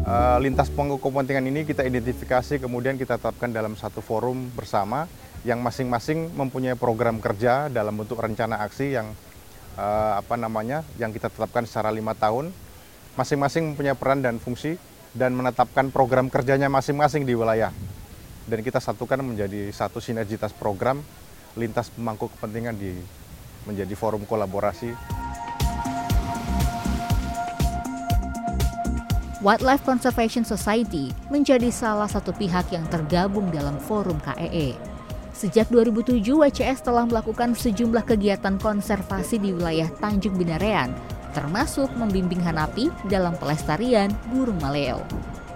Eh, 0.01 0.38
lintas 0.41 0.67
pangku 0.67 0.98
kepentingan 0.98 1.46
ini 1.46 1.62
kita 1.62 1.86
identifikasi 1.86 2.58
kemudian 2.58 2.98
kita 2.98 3.15
tetapkan 3.15 3.53
dalam 3.53 3.79
satu 3.79 4.01
forum 4.01 4.50
bersama 4.51 5.05
yang 5.48 5.62
masing-masing 5.62 6.34
mempunyai 6.34 6.74
program 6.74 7.22
kerja 7.22 7.70
dalam 7.70 7.96
bentuk 7.96 8.17
rencana 8.17 8.65
aksi 8.65 8.98
yang 8.98 9.13
eh, 9.77 10.13
apa 10.20 10.36
namanya 10.36 10.81
yang 10.98 11.13
kita 11.13 11.29
tetapkan 11.29 11.70
secara 11.70 11.93
lima 11.93 12.17
tahun 12.17 12.50
masing-masing 13.20 13.74
mempunyai 13.74 13.98
peran 13.98 14.24
dan 14.24 14.39
fungsi 14.39 14.80
dan 15.12 15.36
menetapkan 15.36 15.91
program 15.91 16.32
kerjanya 16.32 16.72
masing-masing 16.72 17.27
di 17.27 17.36
wilayah 17.36 17.75
dan 18.48 18.60
kita 18.63 18.80
satukan 18.80 19.20
menjadi 19.20 19.68
satu 19.75 20.00
sinergitas 20.00 20.56
program 20.56 21.03
lintas 21.60 21.91
pemangku 21.91 22.32
kepentingan 22.38 22.75
di 22.80 22.96
menjadi 23.68 23.94
forum 24.00 24.24
kolaborasi 24.24 24.96
Wildlife 29.41 29.82
Conservation 29.82 30.46
Society 30.46 31.10
menjadi 31.34 31.74
salah 31.74 32.06
satu 32.06 32.30
pihak 32.30 32.70
yang 32.70 32.86
tergabung 32.94 33.50
dalam 33.50 33.82
forum 33.82 34.22
KEE. 34.22 34.77
Sejak 35.34 35.65
2007, 35.74 36.22
WCS 36.38 36.86
telah 36.86 37.10
melakukan 37.10 37.58
sejumlah 37.58 38.06
kegiatan 38.06 38.62
konservasi 38.62 39.41
di 39.41 39.50
wilayah 39.50 39.89
Tanjung 39.98 40.38
Binarean, 40.38 40.94
termasuk 41.32 41.92
membimbing 41.96 42.44
Hanapi 42.44 42.92
dalam 43.08 43.36
pelestarian 43.40 44.12
burung 44.30 44.60
maleo. 44.60 45.04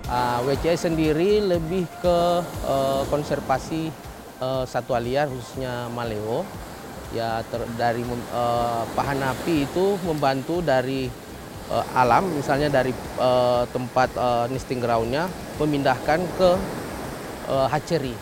Uh, 0.06 0.40
WCS 0.46 0.86
sendiri 0.90 1.42
lebih 1.42 1.90
ke 2.00 2.18
uh, 2.66 3.02
konservasi 3.10 3.90
uh, 4.40 4.64
satwa 4.66 5.02
liar 5.02 5.28
khususnya 5.30 5.92
maleo. 5.92 6.46
Ya 7.14 7.46
ter, 7.48 7.62
dari 7.80 8.04
uh, 8.34 8.84
Hanapi 8.98 9.70
itu 9.70 9.96
membantu 10.04 10.60
dari 10.60 11.08
uh, 11.72 11.86
alam, 11.96 12.28
misalnya 12.34 12.70
dari 12.70 12.92
uh, 13.18 13.64
tempat 13.70 14.10
uh, 14.18 14.46
nesting 14.52 14.82
groundnya, 14.82 15.30
memindahkan 15.58 16.20
ke 16.38 16.50
uh, 17.50 17.68
hatchery. 17.70 18.14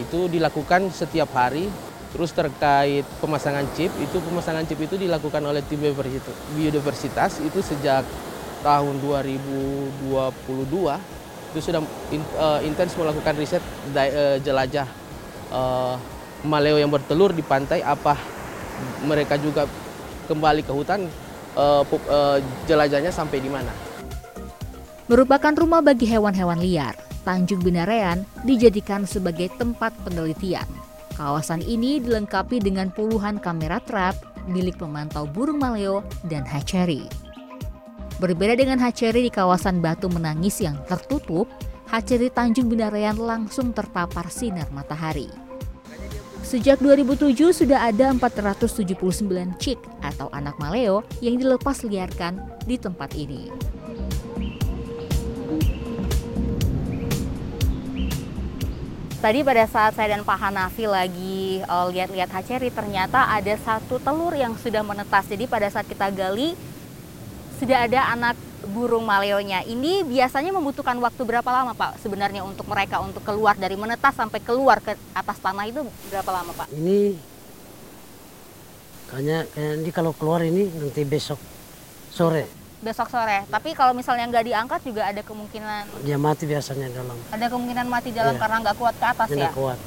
Itu 0.00 0.28
dilakukan 0.32 0.88
setiap 0.92 1.28
hari 1.36 1.68
Terus 2.12 2.30
terkait 2.36 3.08
pemasangan 3.24 3.64
chip, 3.72 3.88
itu 3.96 4.20
pemasangan 4.20 4.68
chip 4.68 4.76
itu 4.84 5.00
dilakukan 5.00 5.40
oleh 5.48 5.64
tim 5.64 5.80
biodiversitas 6.52 7.40
itu 7.40 7.64
sejak 7.64 8.04
tahun 8.60 9.00
2022 9.00 10.12
itu 11.52 11.58
sudah 11.60 11.80
intens 12.64 12.96
melakukan 13.00 13.34
riset 13.36 13.64
jelajah 14.44 14.88
maleo 16.44 16.76
yang 16.76 16.92
bertelur 16.92 17.32
di 17.32 17.40
pantai 17.40 17.80
apa 17.80 18.16
mereka 19.04 19.40
juga 19.40 19.64
kembali 20.28 20.62
ke 20.64 20.72
hutan 20.72 21.08
jelajahnya 22.68 23.12
sampai 23.12 23.40
di 23.40 23.48
mana. 23.48 23.72
Merupakan 25.08 25.52
rumah 25.52 25.84
bagi 25.84 26.08
hewan-hewan 26.08 26.60
liar, 26.60 26.96
Tanjung 27.24 27.60
Binarean 27.60 28.24
dijadikan 28.44 29.04
sebagai 29.04 29.52
tempat 29.56 29.92
penelitian. 30.04 30.64
Kawasan 31.12 31.60
ini 31.64 32.00
dilengkapi 32.00 32.60
dengan 32.60 32.88
puluhan 32.88 33.36
kamera 33.36 33.78
trap 33.84 34.16
milik 34.48 34.80
pemantau 34.80 35.28
burung 35.28 35.60
maleo 35.60 36.02
dan 36.26 36.42
hatchery. 36.42 37.06
Berbeda 38.18 38.54
dengan 38.54 38.78
hatchery 38.78 39.26
di 39.26 39.32
kawasan 39.32 39.82
Batu 39.82 40.06
Menangis 40.06 40.62
yang 40.62 40.78
tertutup, 40.86 41.50
hatchery 41.90 42.30
Tanjung 42.30 42.70
Binarean 42.70 43.18
langsung 43.18 43.74
terpapar 43.74 44.30
sinar 44.30 44.70
matahari. 44.70 45.28
Sejak 46.42 46.82
2007 46.82 47.64
sudah 47.64 47.86
ada 47.86 48.10
479 48.12 48.98
cik 49.56 49.78
atau 50.02 50.26
anak 50.34 50.58
maleo 50.58 51.06
yang 51.22 51.38
dilepas 51.38 51.86
liarkan 51.86 52.38
di 52.66 52.76
tempat 52.76 53.14
ini. 53.14 53.46
Tadi 59.22 59.46
pada 59.46 59.62
saat 59.70 59.94
saya 59.94 60.18
dan 60.18 60.26
Pak 60.26 60.34
Hanafi 60.34 60.82
lagi 60.90 61.62
uh, 61.70 61.86
lihat-lihat 61.94 62.26
hatchery, 62.26 62.74
ternyata 62.74 63.30
ada 63.30 63.54
satu 63.54 64.02
telur 64.02 64.34
yang 64.34 64.58
sudah 64.58 64.82
menetas. 64.82 65.30
Jadi 65.30 65.46
pada 65.46 65.70
saat 65.70 65.86
kita 65.86 66.10
gali, 66.10 66.58
sudah 67.62 67.86
ada 67.86 68.10
anak 68.10 68.34
burung 68.74 69.06
maleonya. 69.06 69.62
Ini 69.62 70.02
biasanya 70.02 70.50
membutuhkan 70.50 70.98
waktu 70.98 71.22
berapa 71.22 71.46
lama 71.46 71.70
Pak 71.70 72.02
sebenarnya 72.02 72.42
untuk 72.42 72.66
mereka 72.66 72.98
untuk 72.98 73.22
keluar 73.22 73.54
dari 73.54 73.78
menetas 73.78 74.10
sampai 74.10 74.42
keluar 74.42 74.82
ke 74.82 74.98
atas 75.14 75.38
tanah 75.38 75.70
itu 75.70 75.86
berapa 76.10 76.30
lama 76.42 76.50
Pak? 76.58 76.66
Ini 76.74 77.14
kayaknya, 79.06 79.46
kayaknya 79.54 79.86
ini 79.86 79.90
kalau 79.94 80.18
keluar 80.18 80.42
ini 80.42 80.66
nanti 80.66 81.06
besok 81.06 81.38
sore 82.10 82.61
besok 82.82 83.08
sore. 83.08 83.46
Tapi 83.46 83.72
kalau 83.78 83.94
misalnya 83.94 84.26
nggak 84.28 84.44
diangkat 84.44 84.80
juga 84.82 85.06
ada 85.06 85.22
kemungkinan 85.22 86.02
dia 86.02 86.18
mati 86.18 86.44
biasanya 86.44 86.90
dalam. 86.90 87.16
Ada 87.30 87.46
kemungkinan 87.48 87.86
mati 87.86 88.10
dalam 88.10 88.34
yeah. 88.34 88.42
karena 88.42 88.56
nggak 88.66 88.76
kuat 88.76 88.94
ke 88.98 89.06
atas 89.06 89.28
Tidak 89.30 89.50
ya. 89.50 89.54
kuat. 89.54 89.78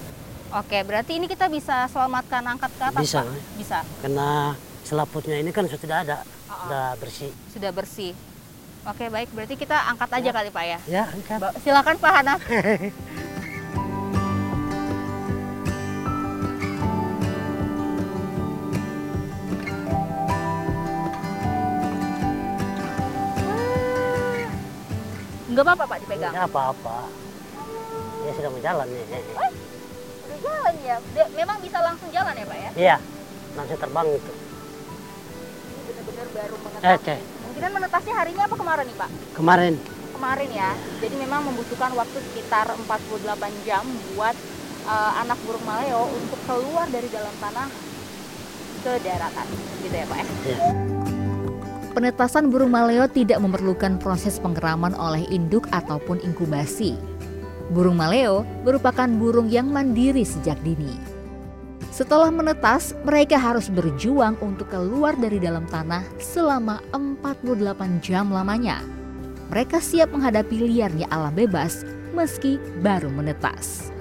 Oke, 0.56 0.78
berarti 0.88 1.20
ini 1.20 1.28
kita 1.28 1.52
bisa 1.52 1.92
selamatkan 1.92 2.40
angkat 2.48 2.72
ke 2.80 2.84
atas. 2.88 3.02
Bisa. 3.04 3.22
Pak? 3.28 3.36
Bisa. 3.60 3.80
Karena 4.00 4.56
selaputnya 4.88 5.36
ini 5.36 5.52
kan 5.52 5.68
sudah 5.68 6.08
ada, 6.08 6.18
-uh. 6.24 6.56
sudah 6.64 6.86
bersih. 6.96 7.32
Sudah 7.52 7.72
bersih. 7.76 8.16
Oke, 8.86 9.12
baik. 9.12 9.34
Berarti 9.36 9.60
kita 9.60 9.76
angkat 9.92 10.10
aja 10.16 10.30
ya. 10.30 10.34
kali 10.34 10.50
Pak 10.54 10.64
ya. 10.64 10.80
Ya, 10.88 11.04
angkat. 11.12 11.40
Silakan 11.60 11.96
Pak 12.00 12.12
Hanaf. 12.16 12.40
Enggak 25.56 25.72
apa-apa 25.72 25.86
Pak 25.88 25.98
dipegang? 26.04 26.34
Enggak 26.36 26.48
apa-apa. 26.52 26.98
Ya 28.28 28.32
sudah 28.36 28.52
berjalan 28.52 28.88
nih. 28.92 29.04
Oh, 29.40 29.52
udah 30.28 30.40
jalan 30.44 30.74
ya? 30.84 30.96
Memang 31.32 31.58
bisa 31.64 31.80
langsung 31.80 32.12
jalan 32.12 32.36
ya 32.36 32.44
Pak 32.44 32.58
ya? 32.60 32.70
Iya, 32.76 32.98
langsung 33.56 33.80
terbang 33.80 34.08
itu. 34.12 34.34
Ini 34.36 35.80
benar-benar 35.96 36.28
baru 36.36 36.56
menetas. 36.60 36.84
Oke. 36.84 37.04
Okay. 37.08 37.20
Mungkin 37.48 37.72
menetasnya 37.72 38.14
harinya 38.20 38.44
apa 38.52 38.56
kemarin 38.60 38.84
nih 38.84 38.98
Pak? 39.00 39.10
Kemarin. 39.32 39.74
Kemarin 40.12 40.50
ya. 40.52 40.72
Jadi 41.00 41.16
memang 41.24 41.42
membutuhkan 41.48 41.92
waktu 41.96 42.18
sekitar 42.20 42.68
48 42.76 43.64
jam 43.64 43.88
buat 44.12 44.36
uh, 44.92 45.12
anak 45.24 45.40
burung 45.48 45.64
maleo 45.64 46.12
untuk 46.12 46.40
keluar 46.52 46.92
dari 46.92 47.08
dalam 47.08 47.32
tanah 47.40 47.72
ke 48.84 48.92
daratan. 49.08 49.48
Gitu 49.88 49.96
ya 49.96 50.04
Pak 50.04 50.18
ya? 50.20 50.28
Iya. 50.52 50.95
Penetasan 51.96 52.52
burung 52.52 52.76
maleo 52.76 53.08
tidak 53.08 53.40
memerlukan 53.40 53.96
proses 54.04 54.36
pengeraman 54.44 54.92
oleh 55.00 55.24
induk 55.32 55.64
ataupun 55.72 56.20
inkubasi. 56.28 57.00
Burung 57.72 57.96
maleo 57.96 58.44
merupakan 58.68 59.08
burung 59.08 59.48
yang 59.48 59.72
mandiri 59.72 60.28
sejak 60.28 60.60
dini. 60.60 60.92
Setelah 61.96 62.28
menetas, 62.28 62.92
mereka 63.08 63.40
harus 63.40 63.72
berjuang 63.72 64.36
untuk 64.44 64.68
keluar 64.68 65.16
dari 65.16 65.40
dalam 65.40 65.64
tanah 65.72 66.04
selama 66.20 66.84
48 66.92 68.04
jam 68.04 68.28
lamanya. 68.28 68.84
Mereka 69.48 69.80
siap 69.80 70.12
menghadapi 70.12 70.68
liarnya 70.68 71.08
alam 71.08 71.32
bebas 71.32 71.88
meski 72.12 72.60
baru 72.84 73.08
menetas. 73.08 73.95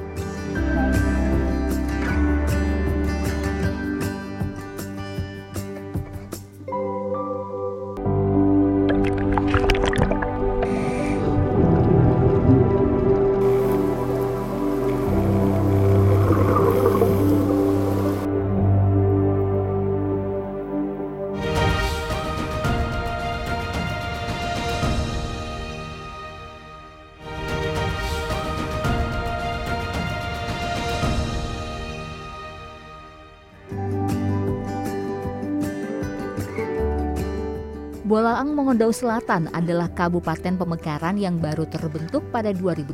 Mongondau 38.75 38.91
Selatan 38.91 39.47
adalah 39.55 39.87
kabupaten 39.87 40.59
pemekaran 40.59 41.15
yang 41.15 41.39
baru 41.39 41.63
terbentuk 41.63 42.27
pada 42.35 42.51
2008. 42.51 42.91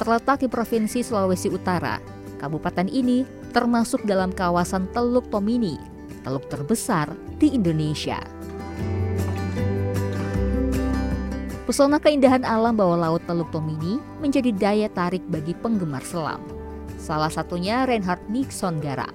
Terletak 0.00 0.40
di 0.40 0.48
Provinsi 0.48 1.04
Sulawesi 1.04 1.52
Utara, 1.52 2.00
kabupaten 2.40 2.88
ini 2.88 3.28
termasuk 3.52 4.00
dalam 4.08 4.32
kawasan 4.32 4.88
Teluk 4.96 5.28
Tomini, 5.28 5.76
teluk 6.24 6.48
terbesar 6.48 7.12
di 7.36 7.52
Indonesia. 7.52 8.16
Pesona 11.68 12.00
keindahan 12.00 12.48
alam 12.48 12.80
bawah 12.80 12.96
laut 12.96 13.20
Teluk 13.28 13.52
Tomini 13.52 14.00
menjadi 14.24 14.48
daya 14.56 14.88
tarik 14.88 15.28
bagi 15.28 15.52
penggemar 15.60 16.00
selam. 16.08 16.40
Salah 16.96 17.28
satunya 17.28 17.84
Reinhard 17.84 18.24
Nixon 18.32 18.80
Garang 18.80 19.12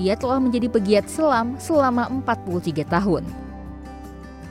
ia 0.00 0.16
telah 0.16 0.40
menjadi 0.40 0.72
pegiat 0.72 1.10
selam 1.12 1.60
selama 1.60 2.08
43 2.24 2.88
tahun. 2.88 3.47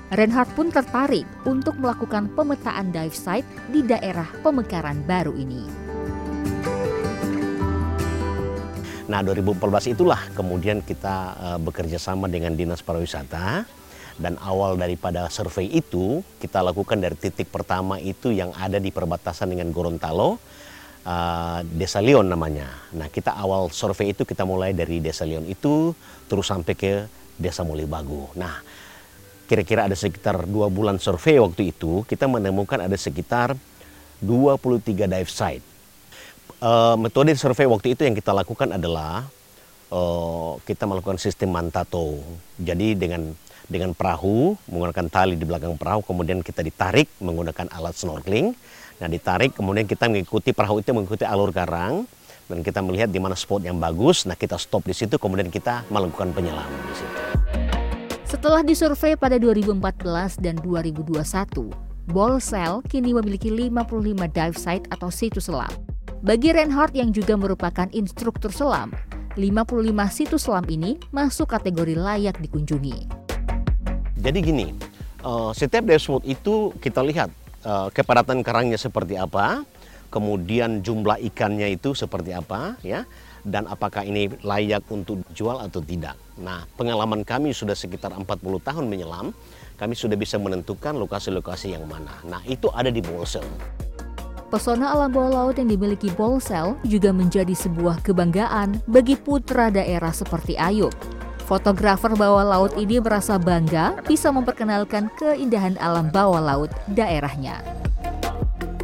Reinhardt 0.08 0.56
pun 0.56 0.72
tertarik 0.72 1.28
untuk 1.44 1.76
melakukan 1.84 2.32
pemetaan 2.32 2.96
dive 2.96 3.12
site 3.12 3.44
di 3.68 3.84
daerah 3.84 4.32
pemekaran 4.40 5.04
baru 5.04 5.36
ini. 5.36 5.68
Nah 9.12 9.20
2014 9.20 9.92
itulah 9.96 10.20
kemudian 10.32 10.80
kita 10.80 11.16
uh, 11.36 11.60
bekerja 11.60 12.00
sama 12.00 12.32
dengan 12.32 12.56
Dinas 12.56 12.80
Pariwisata 12.80 13.68
dan 14.16 14.40
awal 14.40 14.80
daripada 14.80 15.28
survei 15.28 15.68
itu 15.76 16.24
kita 16.40 16.64
lakukan 16.64 17.04
dari 17.04 17.16
titik 17.20 17.52
pertama 17.52 18.00
itu 18.00 18.32
yang 18.32 18.56
ada 18.56 18.80
di 18.80 18.96
perbatasan 18.96 19.52
dengan 19.52 19.76
Gorontalo 19.76 20.40
uh, 21.04 21.60
Desa 21.68 22.00
Leon 22.00 22.32
namanya. 22.32 22.68
Nah 22.96 23.12
kita 23.12 23.36
awal 23.36 23.76
survei 23.76 24.16
itu 24.16 24.24
kita 24.24 24.48
mulai 24.48 24.72
dari 24.72 25.04
Desa 25.04 25.28
Leon 25.28 25.52
itu 25.52 25.92
terus 26.32 26.48
sampai 26.48 26.74
ke 26.80 26.94
Desa 27.36 27.68
Mulibagu. 27.68 28.32
Nah 28.40 28.60
kira-kira 29.48 29.88
ada 29.88 29.96
sekitar 29.96 30.44
dua 30.46 30.68
bulan 30.68 31.00
survei 31.00 31.40
waktu 31.40 31.72
itu 31.72 32.04
kita 32.06 32.28
menemukan 32.28 32.84
ada 32.84 32.94
sekitar 33.00 33.56
23 34.20 35.08
dive 35.08 35.32
site. 35.32 35.66
Uh, 36.58 36.98
metode 36.98 37.32
survei 37.38 37.70
waktu 37.70 37.94
itu 37.94 38.02
yang 38.04 38.18
kita 38.18 38.34
lakukan 38.34 38.76
adalah 38.76 39.26
uh, 39.94 40.58
kita 40.68 40.84
melakukan 40.84 41.18
sistem 41.18 41.56
mantato. 41.56 42.20
Jadi 42.60 42.98
dengan 42.98 43.32
dengan 43.68 43.92
perahu 43.92 44.56
menggunakan 44.72 45.06
tali 45.12 45.36
di 45.36 45.44
belakang 45.44 45.76
perahu 45.76 46.00
kemudian 46.04 46.40
kita 46.40 46.64
ditarik 46.64 47.12
menggunakan 47.20 47.68
alat 47.72 48.00
snorkeling 48.00 48.56
Nah 48.98 49.08
ditarik 49.10 49.54
kemudian 49.54 49.86
kita 49.86 50.10
mengikuti 50.10 50.50
perahu 50.54 50.82
itu 50.82 50.90
mengikuti 50.90 51.22
alur 51.22 51.54
karang 51.54 52.10
dan 52.50 52.58
kita 52.66 52.82
melihat 52.82 53.10
di 53.12 53.20
mana 53.22 53.38
spot 53.38 53.62
yang 53.62 53.78
bagus. 53.78 54.26
Nah 54.26 54.34
kita 54.34 54.58
stop 54.58 54.90
di 54.90 54.96
situ 54.98 55.22
kemudian 55.22 55.54
kita 55.54 55.86
melakukan 55.94 56.34
penyelaman 56.34 56.82
di 56.90 56.96
situ. 56.98 57.47
Setelah 58.28 58.60
disurvei 58.60 59.16
pada 59.16 59.40
2014 59.40 60.44
dan 60.44 60.60
2021, 60.60 61.16
Bolsel 62.12 62.84
kini 62.92 63.16
memiliki 63.16 63.48
55 63.48 64.28
dive 64.28 64.58
site 64.60 64.84
atau 64.92 65.08
situs 65.08 65.48
selam. 65.48 65.72
Bagi 66.28 66.52
Reinhardt 66.52 66.92
yang 66.92 67.16
juga 67.16 67.40
merupakan 67.40 67.88
instruktur 67.96 68.52
selam, 68.52 68.92
55 69.40 69.80
situs 70.12 70.44
selam 70.44 70.68
ini 70.68 71.00
masuk 71.16 71.56
kategori 71.56 71.96
layak 71.96 72.36
dikunjungi. 72.44 73.08
Jadi 74.20 74.40
gini, 74.44 74.76
uh, 75.24 75.56
setiap 75.56 75.88
dashboard 75.88 76.28
itu 76.28 76.76
kita 76.84 77.00
lihat 77.08 77.32
uh, 77.64 77.88
kepadatan 77.96 78.44
karangnya 78.44 78.76
seperti 78.76 79.16
apa, 79.16 79.64
kemudian 80.08 80.82
jumlah 80.84 81.20
ikannya 81.32 81.76
itu 81.76 81.94
seperti 81.94 82.36
apa, 82.36 82.76
ya, 82.84 83.08
dan 83.48 83.64
apakah 83.72 84.04
ini 84.04 84.28
layak 84.44 84.84
untuk 84.92 85.24
jual 85.32 85.56
atau 85.64 85.80
tidak. 85.80 86.20
Nah, 86.36 86.68
pengalaman 86.76 87.24
kami 87.24 87.56
sudah 87.56 87.74
sekitar 87.74 88.12
40 88.12 88.28
tahun 88.60 88.86
menyelam, 88.92 89.32
kami 89.80 89.96
sudah 89.96 90.20
bisa 90.20 90.36
menentukan 90.36 91.00
lokasi-lokasi 91.00 91.72
yang 91.72 91.88
mana. 91.88 92.12
Nah, 92.28 92.44
itu 92.44 92.68
ada 92.76 92.92
di 92.92 93.00
Bolsel. 93.00 93.48
Pesona 94.48 94.96
alam 94.96 95.12
bawah 95.12 95.44
laut 95.44 95.60
yang 95.60 95.68
dimiliki 95.68 96.08
Bolsel 96.16 96.80
juga 96.88 97.12
menjadi 97.12 97.52
sebuah 97.52 98.00
kebanggaan 98.00 98.80
bagi 98.88 99.20
putra 99.20 99.68
daerah 99.68 100.16
seperti 100.16 100.56
Ayub. 100.56 100.96
Fotografer 101.48 102.12
bawah 102.16 102.44
laut 102.44 102.76
ini 102.76 103.00
merasa 103.00 103.40
bangga 103.40 104.00
bisa 104.04 104.32
memperkenalkan 104.32 105.08
keindahan 105.16 105.80
alam 105.80 106.12
bawah 106.12 106.40
laut 106.40 106.72
daerahnya. 106.92 107.60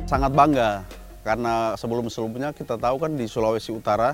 Sangat 0.07 0.31
bangga 0.36 0.83
karena 1.23 1.73
sebelum-sebelumnya 1.79 2.51
kita 2.51 2.75
tahu 2.75 2.99
kan 2.99 3.12
di 3.15 3.25
Sulawesi 3.25 3.71
Utara 3.71 4.13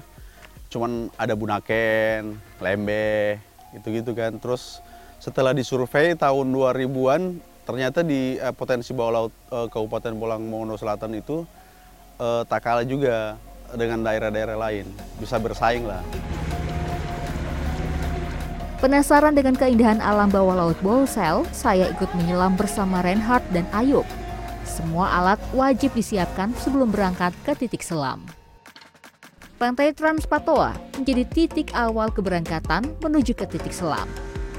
cuman 0.70 1.10
ada 1.18 1.34
Bunaken, 1.34 2.38
Lembe, 2.62 3.42
gitu-gitu 3.74 4.14
kan. 4.14 4.38
Terus 4.38 4.80
setelah 5.18 5.52
disurvei 5.52 6.14
tahun 6.14 6.54
2000-an 6.54 7.22
ternyata 7.66 8.06
di 8.06 8.38
eh, 8.38 8.54
potensi 8.54 8.94
bawah 8.94 9.12
laut 9.14 9.34
eh, 9.50 9.68
Kabupaten 9.68 10.14
Bolang 10.16 10.46
Mongondo 10.46 10.78
Selatan 10.78 11.18
itu 11.18 11.44
eh, 12.22 12.42
tak 12.46 12.62
kalah 12.64 12.86
juga 12.86 13.36
dengan 13.74 14.02
daerah-daerah 14.02 14.58
lain, 14.58 14.86
bisa 15.22 15.38
bersaing 15.38 15.86
lah. 15.86 16.02
Penasaran 18.80 19.36
dengan 19.36 19.60
keindahan 19.60 20.00
alam 20.00 20.32
bawah 20.32 20.56
laut 20.56 20.80
Bolsel, 20.80 21.44
saya 21.52 21.92
ikut 21.92 22.08
menyelam 22.16 22.56
bersama 22.56 23.04
Reinhardt 23.04 23.44
dan 23.52 23.68
Ayub. 23.76 24.08
Semua 24.80 25.12
alat 25.12 25.44
wajib 25.52 25.92
disiapkan 25.92 26.56
sebelum 26.56 26.88
berangkat 26.88 27.36
ke 27.44 27.52
titik 27.52 27.84
selam. 27.84 28.24
Pantai 29.60 29.92
Transpatoa 29.92 30.72
menjadi 30.96 31.28
titik 31.28 31.76
awal 31.76 32.08
keberangkatan 32.16 32.88
menuju 33.04 33.36
ke 33.36 33.44
titik 33.44 33.76
selam. 33.76 34.08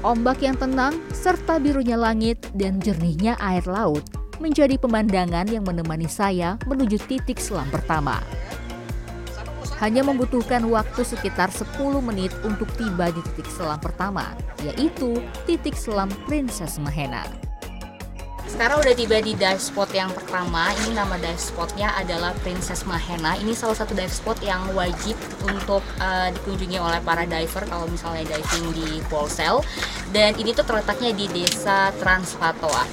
Ombak 0.05 0.45
yang 0.45 0.53
tenang 0.61 0.93
serta 1.09 1.57
birunya 1.57 1.97
langit 1.97 2.37
dan 2.53 2.77
jernihnya 2.77 3.33
air 3.41 3.65
laut 3.65 4.05
menjadi 4.37 4.77
pemandangan 4.77 5.49
yang 5.49 5.65
menemani 5.65 6.05
saya 6.05 6.61
menuju 6.69 7.01
titik 7.09 7.41
selam 7.41 7.65
pertama. 7.73 8.21
Hanya 9.81 10.05
membutuhkan 10.05 10.61
waktu 10.69 11.01
sekitar 11.01 11.49
10 11.49 11.73
menit 12.05 12.29
untuk 12.45 12.69
tiba 12.77 13.09
di 13.09 13.25
titik 13.33 13.49
selam 13.49 13.81
pertama, 13.81 14.37
yaitu 14.61 15.17
titik 15.49 15.73
selam 15.73 16.13
Princess 16.29 16.77
Mahena. 16.77 17.25
Sekarang 18.51 18.83
udah 18.83 18.91
tiba 18.91 19.17
di 19.23 19.31
dive 19.31 19.63
spot 19.63 19.95
yang 19.95 20.11
pertama. 20.11 20.75
Ini 20.83 20.91
nama 20.91 21.15
dive 21.15 21.39
spotnya 21.39 21.95
adalah 21.95 22.35
Princess 22.43 22.83
Mahena. 22.83 23.39
Ini 23.39 23.55
salah 23.55 23.79
satu 23.79 23.95
dive 23.95 24.11
spot 24.11 24.43
yang 24.43 24.75
wajib 24.75 25.15
untuk 25.47 25.79
uh, 26.03 26.27
dikunjungi 26.35 26.75
oleh 26.75 26.99
para 26.99 27.23
diver 27.23 27.63
kalau 27.71 27.87
misalnya 27.87 28.27
diving 28.27 28.75
di 28.75 28.99
Polsel. 29.07 29.63
Dan 30.11 30.35
ini 30.35 30.51
tuh 30.51 30.67
terletaknya 30.67 31.15
di 31.15 31.31
desa 31.31 31.95
Transpatoa. 31.95 32.83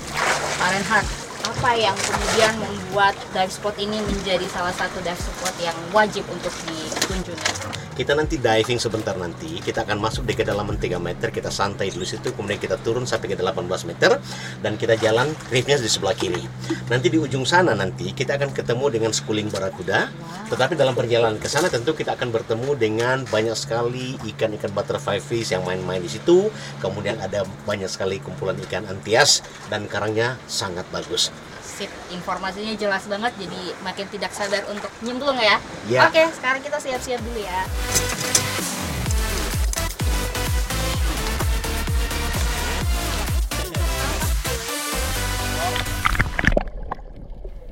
Pak 0.63 1.28
apa 1.49 1.73
yang 1.73 1.97
kemudian 1.97 2.53
membuat 2.61 3.17
dive 3.33 3.49
spot 3.49 3.77
ini 3.81 3.97
menjadi 4.05 4.45
salah 4.53 4.75
satu 4.77 5.01
dive 5.01 5.17
spot 5.17 5.57
yang 5.65 5.77
wajib 5.97 6.29
untuk 6.29 6.53
dikunjungi? 6.69 7.89
Kita 7.99 8.15
nanti 8.15 8.39
diving 8.39 8.79
sebentar 8.79 9.19
nanti, 9.19 9.59
kita 9.59 9.83
akan 9.83 9.99
masuk 9.99 10.23
di 10.23 10.39
kedalaman 10.39 10.79
3 10.79 11.03
meter, 11.03 11.35
kita 11.35 11.51
santai 11.51 11.91
dulu 11.91 12.07
situ, 12.07 12.31
kemudian 12.31 12.63
kita 12.63 12.79
turun 12.79 13.03
sampai 13.03 13.35
ke 13.35 13.35
18 13.35 13.67
meter, 13.91 14.23
dan 14.63 14.79
kita 14.79 14.95
jalan 15.03 15.35
reefnya 15.51 15.83
di 15.83 15.91
sebelah 15.91 16.15
kiri. 16.15 16.47
Nanti 16.87 17.11
di 17.11 17.19
ujung 17.19 17.43
sana 17.43 17.75
nanti 17.75 18.15
kita 18.15 18.39
akan 18.39 18.55
ketemu 18.55 18.87
dengan 18.95 19.11
schooling 19.11 19.51
barakuda, 19.51 20.15
tetapi 20.47 20.79
dalam 20.79 20.95
perjalanan 20.95 21.43
ke 21.43 21.51
sana 21.51 21.67
tentu 21.67 21.91
kita 21.91 22.15
akan 22.15 22.31
bertemu 22.31 22.71
dengan 22.79 23.17
banyak 23.27 23.59
sekali 23.59 24.15
ikan-ikan 24.31 24.71
butterfly 24.71 25.19
fish 25.19 25.51
yang 25.51 25.67
main-main 25.67 25.99
di 25.99 26.13
situ, 26.13 26.55
kemudian 26.79 27.19
ada 27.19 27.43
banyak 27.67 27.91
sekali 27.91 28.23
kumpulan 28.23 28.55
ikan 28.71 28.87
antias, 28.87 29.43
dan 29.75 29.91
karangnya 29.91 30.39
sangat 30.47 30.87
bagus 30.95 31.35
sip 31.79 31.91
informasinya 32.11 32.75
jelas 32.75 33.07
banget 33.07 33.31
jadi 33.39 33.61
makin 33.87 34.11
tidak 34.11 34.35
sadar 34.35 34.67
untuk 34.67 34.91
nyemplung 35.07 35.39
ya. 35.39 35.63
Ya. 35.87 36.11
Oke, 36.11 36.27
sekarang 36.35 36.59
kita 36.59 36.83
siap-siap 36.83 37.23
dulu 37.23 37.39
ya. 37.39 37.63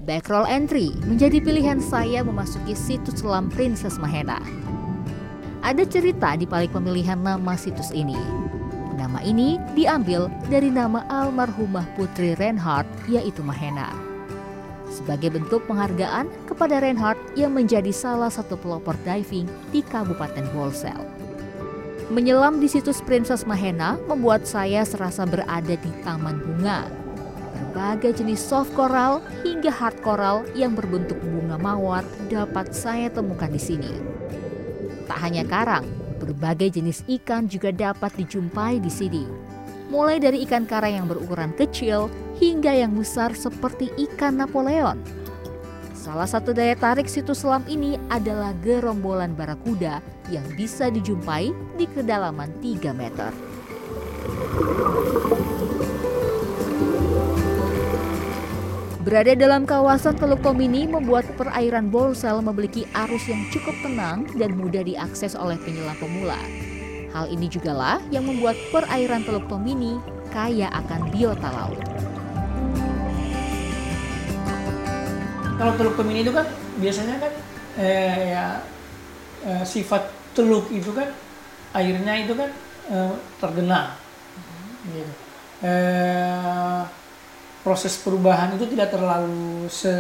Backroll 0.07 0.47
entry 0.47 0.95
menjadi 1.03 1.43
pilihan 1.43 1.83
saya 1.83 2.23
memasuki 2.23 2.79
situs 2.79 3.19
selam 3.19 3.51
Princess 3.51 3.99
Mahena. 3.99 4.39
Ada 5.67 5.83
cerita 5.83 6.39
di 6.39 6.47
balik 6.47 6.79
pemilihan 6.79 7.19
nama 7.19 7.59
situs 7.59 7.91
ini. 7.91 8.15
Nama 8.97 9.21
ini 9.21 9.61
diambil 9.77 10.33
dari 10.49 10.73
nama 10.73 11.05
almarhumah 11.13 11.85
putri 12.01 12.33
Reinhardt 12.33 12.89
yaitu 13.05 13.45
Mahena. 13.45 13.93
Sebagai 14.89 15.37
bentuk 15.37 15.69
penghargaan 15.69 16.33
kepada 16.49 16.81
Reinhardt 16.81 17.21
yang 17.37 17.53
menjadi 17.53 17.93
salah 17.93 18.33
satu 18.33 18.57
pelopor 18.57 18.97
diving 19.05 19.45
di 19.69 19.85
Kabupaten 19.85 20.49
Bolsel. 20.57 20.97
Menyelam 22.09 22.57
di 22.57 22.73
situs 22.73 23.05
Princess 23.05 23.45
Mahena 23.45 24.01
membuat 24.09 24.49
saya 24.49 24.81
serasa 24.89 25.29
berada 25.29 25.77
di 25.77 25.91
taman 26.01 26.41
bunga. 26.41 26.89
Berbagai 27.53 28.25
jenis 28.25 28.41
soft 28.41 28.73
coral 28.73 29.21
hingga 29.45 29.69
hard 29.69 30.01
coral 30.01 30.49
yang 30.57 30.73
berbentuk 30.73 31.21
bunga 31.21 31.61
mawar 31.61 32.01
dapat 32.33 32.73
saya 32.73 33.13
temukan 33.13 33.53
di 33.53 33.61
sini. 33.61 33.93
Tak 35.05 35.19
hanya 35.21 35.45
karang, 35.45 35.85
Berbagai 36.17 36.81
jenis 36.81 37.05
ikan 37.21 37.47
juga 37.47 37.73
dapat 37.73 38.13
dijumpai 38.17 38.81
di 38.81 38.89
sini. 38.89 39.25
Mulai 39.93 40.19
dari 40.19 40.43
ikan 40.43 40.67
karang 40.67 41.05
yang 41.05 41.07
berukuran 41.07 41.55
kecil 41.55 42.11
hingga 42.43 42.75
yang 42.75 42.97
besar 42.97 43.33
seperti 43.37 43.93
ikan 44.11 44.41
Napoleon. 44.41 44.99
Salah 45.95 46.27
satu 46.27 46.55
daya 46.55 46.79
tarik 46.79 47.11
situs 47.11 47.43
selam 47.43 47.67
ini 47.67 47.99
adalah 48.11 48.55
gerombolan 48.63 49.35
barakuda 49.35 49.99
yang 50.31 50.47
bisa 50.55 50.87
dijumpai 50.91 51.51
di 51.75 51.87
kedalaman 51.91 52.51
3 52.63 52.95
meter. 52.95 53.31
Berada 59.07 59.39
dalam 59.39 59.63
kawasan 59.71 60.19
Teluk 60.19 60.43
Tomini 60.43 60.83
membuat 60.83 61.31
perairan 61.39 61.95
Bolsel 61.95 62.43
memiliki 62.43 62.91
arus 62.91 63.23
yang 63.31 63.39
cukup 63.55 63.79
tenang 63.79 64.27
dan 64.35 64.59
mudah 64.59 64.83
diakses 64.83 65.39
oleh 65.39 65.55
penyelam 65.63 65.95
pemula. 66.03 66.35
Hal 67.15 67.31
ini 67.31 67.47
juga 67.47 67.71
lah 67.71 68.03
yang 68.11 68.27
membuat 68.27 68.59
perairan 68.75 69.23
Teluk 69.23 69.47
Tomini 69.47 70.03
kaya 70.35 70.67
akan 70.75 71.07
biota 71.15 71.49
laut. 71.55 71.79
Kalau 75.55 75.73
Teluk 75.79 75.95
Tomini 75.95 76.27
itu 76.27 76.35
kan 76.35 76.51
biasanya 76.83 77.23
kan 77.23 77.33
eh, 77.79 78.35
ya 78.35 78.45
eh, 79.47 79.63
sifat 79.63 80.03
teluk 80.35 80.67
itu 80.75 80.91
kan 80.91 81.15
airnya 81.79 82.27
itu 82.27 82.35
kan 82.35 82.51
eh, 82.91 83.15
tergenang. 83.39 83.95
Gitu. 84.91 85.15
Eh, 85.63 87.06
proses 87.67 87.99
perubahan 87.99 88.55
itu 88.55 88.71
tidak 88.71 88.95
terlalu 88.95 89.67
se 89.67 89.91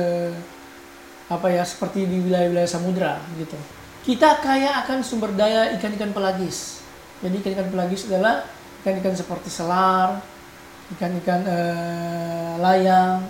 apa 1.26 1.50
ya 1.50 1.66
seperti 1.66 2.06
di 2.06 2.22
wilayah-wilayah 2.22 2.70
samudra 2.70 3.18
gitu. 3.34 3.58
Kita 4.06 4.38
kaya 4.38 4.86
akan 4.86 5.02
sumber 5.02 5.34
daya 5.34 5.74
ikan-ikan 5.74 6.14
pelagis. 6.14 6.86
Jadi 7.18 7.42
ikan-ikan 7.42 7.66
pelagis 7.74 8.06
adalah 8.06 8.46
ikan-ikan 8.86 9.18
seperti 9.18 9.50
selar, 9.50 10.22
ikan-ikan 10.94 11.42
eh, 11.42 12.54
layang. 12.62 13.26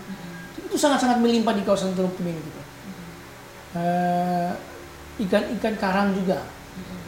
Itu 0.69 0.77
sangat-sangat 0.77 1.17
melimpah 1.25 1.57
di 1.57 1.65
kawasan 1.65 1.97
Teluk 1.97 2.13
Tomini 2.21 2.37
gitu. 2.37 2.61
Eh, 3.81 4.53
ikan-ikan 5.25 5.81
karang 5.81 6.13
juga. 6.13 6.45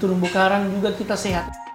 Terumbu 0.00 0.32
karang 0.32 0.72
juga 0.72 0.96
kita 0.96 1.12
sehat. 1.12 1.67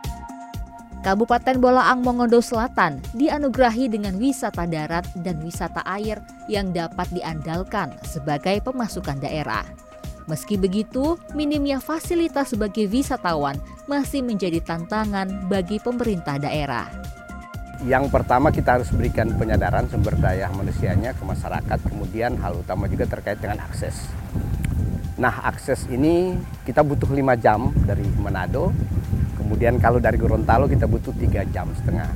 Kabupaten 1.03 1.59
Bolaang 1.59 1.99
Mongondo 1.99 2.39
Selatan 2.39 3.03
dianugerahi 3.11 3.91
dengan 3.91 4.15
wisata 4.15 4.63
darat 4.63 5.03
dan 5.19 5.35
wisata 5.43 5.83
air 5.83 6.23
yang 6.47 6.71
dapat 6.71 7.11
diandalkan 7.11 7.91
sebagai 8.07 8.63
pemasukan 8.63 9.19
daerah. 9.19 9.67
Meski 10.31 10.55
begitu, 10.55 11.19
minimnya 11.35 11.83
fasilitas 11.83 12.55
sebagai 12.55 12.87
wisatawan 12.87 13.59
masih 13.83 14.23
menjadi 14.23 14.63
tantangan 14.63 15.51
bagi 15.51 15.83
pemerintah 15.83 16.39
daerah. 16.39 16.87
Yang 17.83 18.07
pertama 18.07 18.47
kita 18.55 18.79
harus 18.79 18.87
berikan 18.95 19.27
penyadaran 19.35 19.91
sumber 19.91 20.15
daya 20.15 20.47
manusianya 20.55 21.11
ke 21.11 21.23
masyarakat, 21.27 21.83
kemudian 21.83 22.39
hal 22.39 22.55
utama 22.63 22.87
juga 22.87 23.11
terkait 23.11 23.43
dengan 23.43 23.59
akses. 23.59 24.07
Nah 25.19 25.51
akses 25.51 25.83
ini 25.91 26.39
kita 26.63 26.79
butuh 26.79 27.11
lima 27.11 27.35
jam 27.35 27.75
dari 27.83 28.07
Manado, 28.23 28.71
kemudian 29.43 29.75
kalau 29.77 29.99
dari 29.99 30.15
Gorontalo 30.15 30.65
kita 30.71 30.87
butuh 30.87 31.11
tiga 31.19 31.43
jam 31.51 31.67
setengah. 31.75 32.07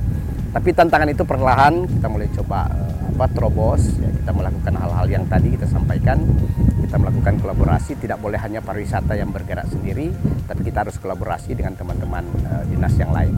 Tapi 0.48 0.72
tantangan 0.72 1.12
itu 1.12 1.28
perlahan 1.28 1.84
kita 1.84 2.08
mulai 2.08 2.32
coba 2.32 2.64
eh, 2.72 3.12
apa 3.12 3.26
terobos, 3.30 3.84
ya, 4.00 4.08
kita 4.08 4.32
melakukan 4.32 4.74
hal-hal 4.80 5.06
yang 5.12 5.24
tadi 5.28 5.52
kita 5.52 5.68
sampaikan, 5.68 6.24
kita 6.88 6.96
melakukan 6.96 7.36
kolaborasi, 7.44 8.00
tidak 8.00 8.16
boleh 8.16 8.40
hanya 8.40 8.64
pariwisata 8.64 9.12
yang 9.12 9.28
bergerak 9.28 9.68
sendiri, 9.68 10.08
tapi 10.48 10.64
kita 10.64 10.88
harus 10.88 10.96
kolaborasi 10.96 11.52
dengan 11.52 11.76
teman-teman 11.76 12.24
uh, 12.48 12.64
dinas 12.64 12.94
yang 12.96 13.12
lain. 13.12 13.36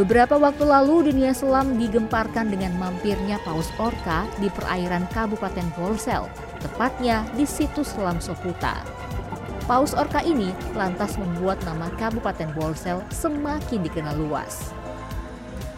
Beberapa 0.00 0.40
waktu 0.40 0.64
lalu 0.64 1.12
dunia 1.12 1.36
selam 1.36 1.76
digemparkan 1.76 2.48
dengan 2.48 2.72
mampirnya 2.80 3.36
paus 3.44 3.68
orca 3.76 4.24
di 4.40 4.48
perairan 4.48 5.04
Kabupaten 5.12 5.68
Bolsel, 5.76 6.24
tepatnya 6.56 7.28
di 7.36 7.44
situs 7.44 7.92
Selam 7.92 8.16
Soputa. 8.16 8.80
Paus 9.68 9.92
orca 9.92 10.24
ini 10.24 10.56
lantas 10.72 11.20
membuat 11.20 11.60
nama 11.68 11.92
Kabupaten 12.00 12.48
Bolsel 12.56 13.04
semakin 13.12 13.84
dikenal 13.84 14.16
luas. 14.16 14.72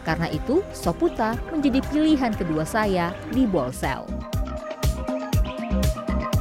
Karena 0.07 0.31
itu, 0.31 0.63
Soputa 0.71 1.35
menjadi 1.51 1.83
pilihan 1.91 2.31
kedua 2.31 2.63
saya 2.63 3.11
di 3.35 3.43
Bolsel. 3.43 4.07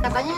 Katanya 0.06 0.38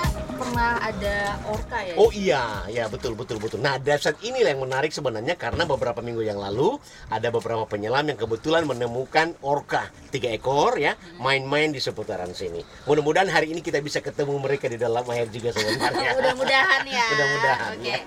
pernah 0.64 0.80
ada 0.80 1.18
orka 1.52 1.78
ya? 1.84 1.94
Oh 2.00 2.12
iya, 2.16 2.44
ya 2.72 2.88
betul 2.88 3.20
betul 3.20 3.38
betul. 3.44 3.60
Nah, 3.60 3.76
dashboard 3.76 4.24
ini 4.24 4.48
yang 4.48 4.64
menarik 4.64 4.96
sebenarnya 4.96 5.36
karena 5.36 5.68
beberapa 5.68 6.00
minggu 6.00 6.24
yang 6.24 6.40
lalu 6.40 6.80
ada 7.12 7.28
beberapa 7.28 7.68
penyelam 7.68 8.08
yang 8.08 8.16
kebetulan 8.16 8.64
menemukan 8.64 9.36
orka 9.44 9.92
tiga 10.08 10.32
ekor 10.32 10.80
ya 10.80 10.96
main-main 11.20 11.76
di 11.76 11.84
seputaran 11.84 12.32
sini. 12.32 12.64
Mudah-mudahan 12.88 13.28
hari 13.28 13.52
ini 13.52 13.60
kita 13.60 13.84
bisa 13.84 14.00
ketemu 14.00 14.40
mereka 14.40 14.72
di 14.72 14.80
dalam 14.80 15.04
air 15.12 15.28
juga 15.28 15.52
sebenarnya. 15.52 16.10
Mudah-mudahan 16.18 16.84
ya. 16.88 17.08
Mudah-mudahan. 17.12 17.72
Oke. 17.76 17.84
ya. 17.84 18.00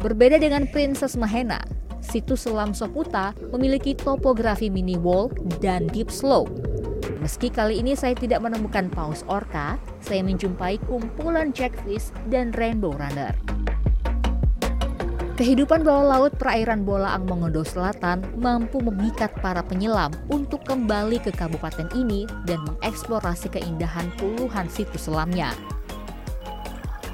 Berbeda 0.00 0.40
dengan 0.40 0.64
Princess 0.64 1.12
Mahena, 1.18 1.60
situs 2.00 2.48
selam 2.48 2.72
Soputa 2.72 3.36
memiliki 3.52 3.92
topografi 3.92 4.72
mini 4.72 4.96
wall 4.96 5.28
dan 5.60 5.90
deep 5.92 6.08
slope. 6.08 6.69
Meski 7.20 7.52
kali 7.52 7.84
ini 7.84 7.92
saya 7.92 8.16
tidak 8.16 8.40
menemukan 8.40 8.88
paus 8.88 9.28
orca, 9.28 9.76
saya 10.00 10.24
menjumpai 10.24 10.80
kumpulan 10.88 11.52
jackfish 11.52 12.16
dan 12.32 12.48
rainbow 12.56 12.96
runner. 12.96 13.36
Kehidupan 15.36 15.84
bawah 15.84 16.16
laut 16.16 16.32
perairan 16.36 16.84
Bolaang 16.84 17.24
Mongondo 17.24 17.64
Selatan 17.64 18.24
mampu 18.40 18.80
memikat 18.80 19.32
para 19.40 19.60
penyelam 19.64 20.12
untuk 20.28 20.64
kembali 20.68 21.20
ke 21.20 21.32
kabupaten 21.32 21.88
ini 21.96 22.24
dan 22.44 22.60
mengeksplorasi 22.64 23.52
keindahan 23.52 24.08
puluhan 24.20 24.68
situs 24.68 25.08
selamnya. 25.08 25.52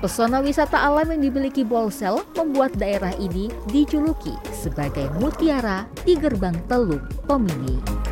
Pesona 0.03 0.43
wisata 0.43 0.87
alam 0.87 1.07
yang 1.15 1.31
dimiliki 1.31 1.63
Bolsel 1.67 2.23
membuat 2.39 2.75
daerah 2.79 3.15
ini 3.19 3.51
dijuluki 3.71 4.35
sebagai 4.55 5.11
mutiara 5.19 5.87
di 6.03 6.19
gerbang 6.19 6.55
teluk 6.67 7.03
Pemini. 7.27 8.06